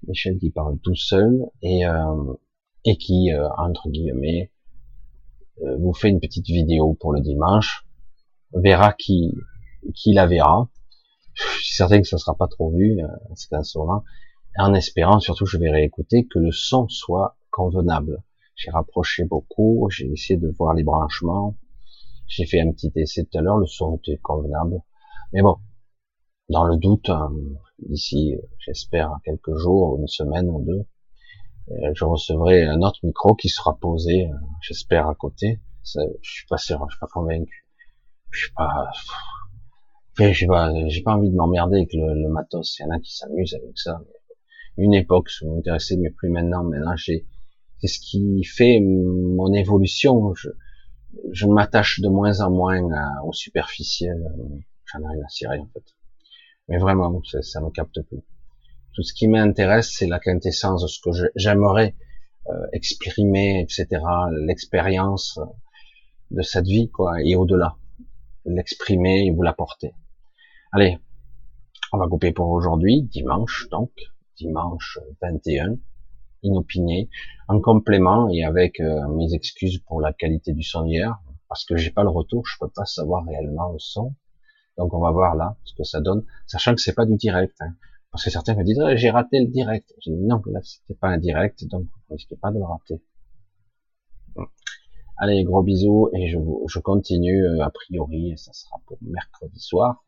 Michel 0.06 0.38
qui 0.38 0.50
parle 0.50 0.78
tout 0.80 0.96
seul 0.96 1.44
et 1.62 1.86
euh, 1.86 2.34
et 2.86 2.98
qui 2.98 3.30
entre 3.56 3.88
guillemets 3.88 4.52
euh, 5.62 5.76
vous 5.76 5.94
fait 5.94 6.08
une 6.08 6.20
petite 6.20 6.46
vidéo 6.46 6.94
pour 6.94 7.12
le 7.12 7.20
dimanche, 7.20 7.86
verra 8.52 8.92
qui, 8.92 9.32
qui 9.94 10.12
la 10.12 10.26
verra. 10.26 10.68
Je 11.34 11.64
suis 11.64 11.74
certain 11.74 12.00
que 12.00 12.08
ça 12.08 12.18
sera 12.18 12.34
pas 12.34 12.48
trop 12.48 12.70
vu, 12.70 13.02
euh, 13.02 13.08
c'est 13.34 13.48
qu'un 13.50 13.62
en 14.56 14.74
espérant 14.74 15.18
surtout, 15.18 15.46
je 15.46 15.58
vais 15.58 15.70
réécouter 15.70 16.26
que 16.26 16.38
le 16.38 16.52
son 16.52 16.88
soit 16.88 17.36
convenable. 17.50 18.22
J'ai 18.54 18.70
rapproché 18.70 19.24
beaucoup, 19.24 19.88
j'ai 19.90 20.06
essayé 20.06 20.38
de 20.38 20.48
voir 20.48 20.74
les 20.74 20.84
branchements, 20.84 21.56
j'ai 22.28 22.46
fait 22.46 22.60
un 22.60 22.70
petit 22.70 22.92
essai 22.94 23.24
tout 23.24 23.38
à 23.38 23.42
l'heure, 23.42 23.58
le 23.58 23.66
son 23.66 23.96
était 23.96 24.18
convenable. 24.18 24.80
Mais 25.32 25.42
bon, 25.42 25.56
dans 26.48 26.64
le 26.64 26.76
doute, 26.76 27.08
hein, 27.08 27.32
d'ici, 27.80 28.36
j'espère, 28.58 29.18
quelques 29.24 29.56
jours, 29.56 29.98
une 29.98 30.06
semaine 30.06 30.48
ou 30.48 30.62
deux, 30.64 30.86
euh, 31.70 31.92
je 31.94 32.04
recevrai 32.04 32.64
un 32.64 32.82
autre 32.82 33.00
micro 33.02 33.34
qui 33.34 33.48
sera 33.48 33.76
posé, 33.76 34.26
euh, 34.26 34.34
j'espère, 34.60 35.08
à 35.08 35.14
côté. 35.14 35.60
je 35.84 36.00
suis 36.22 36.46
pas 36.46 36.58
sûr, 36.58 36.84
je 36.88 36.94
suis 36.94 37.00
pas 37.00 37.08
convaincu. 37.12 37.66
Je 38.30 38.44
suis 38.44 38.52
pas, 38.54 38.90
j'ai 40.18 40.46
pas, 40.46 40.72
j'ai 40.88 41.02
pas 41.02 41.14
envie 41.14 41.30
de 41.30 41.34
m'emmerder 41.34 41.78
avec 41.78 41.92
le, 41.92 42.28
matos. 42.28 42.78
Il 42.78 42.82
y 42.82 42.86
en 42.86 42.90
a 42.90 43.00
qui 43.00 43.16
s'amusent 43.16 43.54
avec 43.54 43.76
ça. 43.76 44.00
Une 44.76 44.94
époque, 44.94 45.30
ça 45.30 45.46
m'intéressait, 45.46 45.96
mais 45.96 46.10
plus 46.10 46.30
maintenant. 46.30 46.64
Maintenant, 46.64 46.96
j'ai, 46.96 47.26
c'est 47.78 47.86
ce 47.88 48.00
qui 48.00 48.42
fait 48.44 48.80
mon 48.80 49.52
évolution. 49.52 50.34
Je, 50.34 50.50
je 51.32 51.46
m'attache 51.46 52.00
de 52.00 52.08
moins 52.08 52.40
en 52.40 52.50
moins 52.50 52.82
au 53.24 53.32
superficiel. 53.32 54.18
J'en 54.86 55.00
ai 55.00 55.14
rien 55.14 55.24
à 55.24 55.28
cirer, 55.28 55.58
en 55.58 55.68
fait. 55.72 55.84
Mais 56.68 56.78
vraiment, 56.78 57.22
ça, 57.24 57.42
ça 57.42 57.60
me 57.60 57.70
capte 57.70 58.00
plus. 58.02 58.22
Tout 58.94 59.02
ce 59.02 59.12
qui 59.12 59.28
m'intéresse, 59.28 59.92
c'est 59.92 60.06
la 60.06 60.20
quintessence 60.20 60.82
de 60.82 60.86
ce 60.86 61.00
que 61.00 61.10
j'aimerais 61.34 61.94
euh, 62.48 62.66
exprimer, 62.72 63.60
etc. 63.60 64.02
L'expérience 64.46 65.40
de 66.30 66.42
cette 66.42 66.66
vie, 66.66 66.90
quoi, 66.90 67.20
et 67.22 67.36
au-delà. 67.36 67.76
L'exprimer 68.44 69.26
et 69.26 69.30
vous 69.30 69.42
l'apporter. 69.42 69.94
Allez, 70.76 70.98
on 71.92 71.98
va 71.98 72.08
couper 72.08 72.32
pour 72.32 72.48
aujourd'hui, 72.48 73.02
dimanche 73.02 73.68
donc, 73.70 73.92
dimanche 74.36 74.98
21, 75.22 75.76
inopiné, 76.42 77.08
en 77.46 77.60
complément 77.60 78.28
et 78.28 78.42
avec 78.42 78.80
euh, 78.80 79.06
mes 79.06 79.34
excuses 79.34 79.78
pour 79.86 80.00
la 80.00 80.12
qualité 80.12 80.52
du 80.52 80.64
son 80.64 80.84
hier, 80.84 81.16
parce 81.48 81.64
que 81.64 81.76
j'ai 81.76 81.92
pas 81.92 82.02
le 82.02 82.08
retour, 82.08 82.44
je 82.48 82.56
peux 82.58 82.68
pas 82.74 82.86
savoir 82.86 83.24
réellement 83.24 83.70
le 83.70 83.78
son. 83.78 84.16
Donc 84.76 84.92
on 84.94 84.98
va 84.98 85.12
voir 85.12 85.36
là 85.36 85.56
ce 85.62 85.74
que 85.74 85.84
ça 85.84 86.00
donne, 86.00 86.24
sachant 86.48 86.74
que 86.74 86.80
c'est 86.80 86.96
pas 86.96 87.06
du 87.06 87.14
direct. 87.14 87.54
Hein. 87.60 87.76
Parce 88.10 88.24
que 88.24 88.30
certains 88.30 88.56
me 88.56 88.64
disent, 88.64 88.80
ah, 88.80 88.96
j'ai 88.96 89.10
raté 89.10 89.38
le 89.38 89.46
direct. 89.46 89.94
J'ai 90.00 90.10
dit, 90.10 90.24
non, 90.24 90.42
là, 90.46 90.58
c'était 90.64 90.98
pas 90.98 91.06
un 91.06 91.18
direct, 91.18 91.64
donc 91.68 91.84
vous 91.84 92.14
risquez 92.16 92.34
pas 92.34 92.50
de 92.50 92.58
le 92.58 92.64
rater. 92.64 93.00
Allez, 95.18 95.44
gros 95.44 95.62
bisous, 95.62 96.10
et 96.16 96.26
je, 96.30 96.38
je 96.66 96.80
continue, 96.80 97.44
euh, 97.44 97.62
a 97.62 97.70
priori, 97.70 98.36
ça 98.36 98.52
sera 98.52 98.80
pour 98.88 98.98
mercredi 99.02 99.60
soir. 99.60 100.03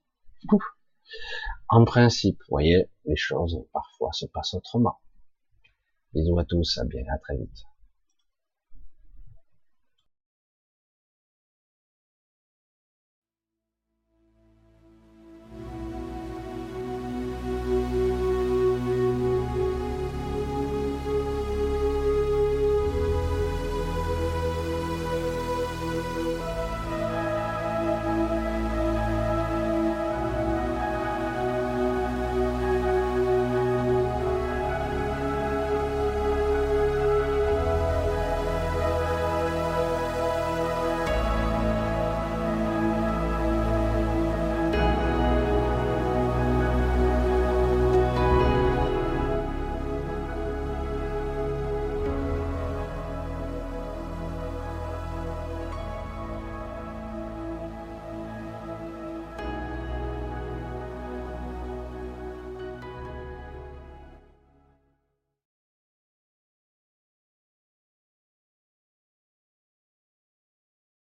En 1.68 1.84
principe, 1.84 2.38
vous 2.40 2.54
voyez, 2.54 2.88
les 3.04 3.16
choses, 3.16 3.58
parfois, 3.72 4.12
se 4.12 4.26
passent 4.26 4.54
autrement. 4.54 5.00
Bisous 6.12 6.38
à 6.38 6.44
tous, 6.44 6.78
à 6.78 6.84
bien, 6.84 7.04
à 7.12 7.18
très 7.18 7.36
vite. 7.36 7.64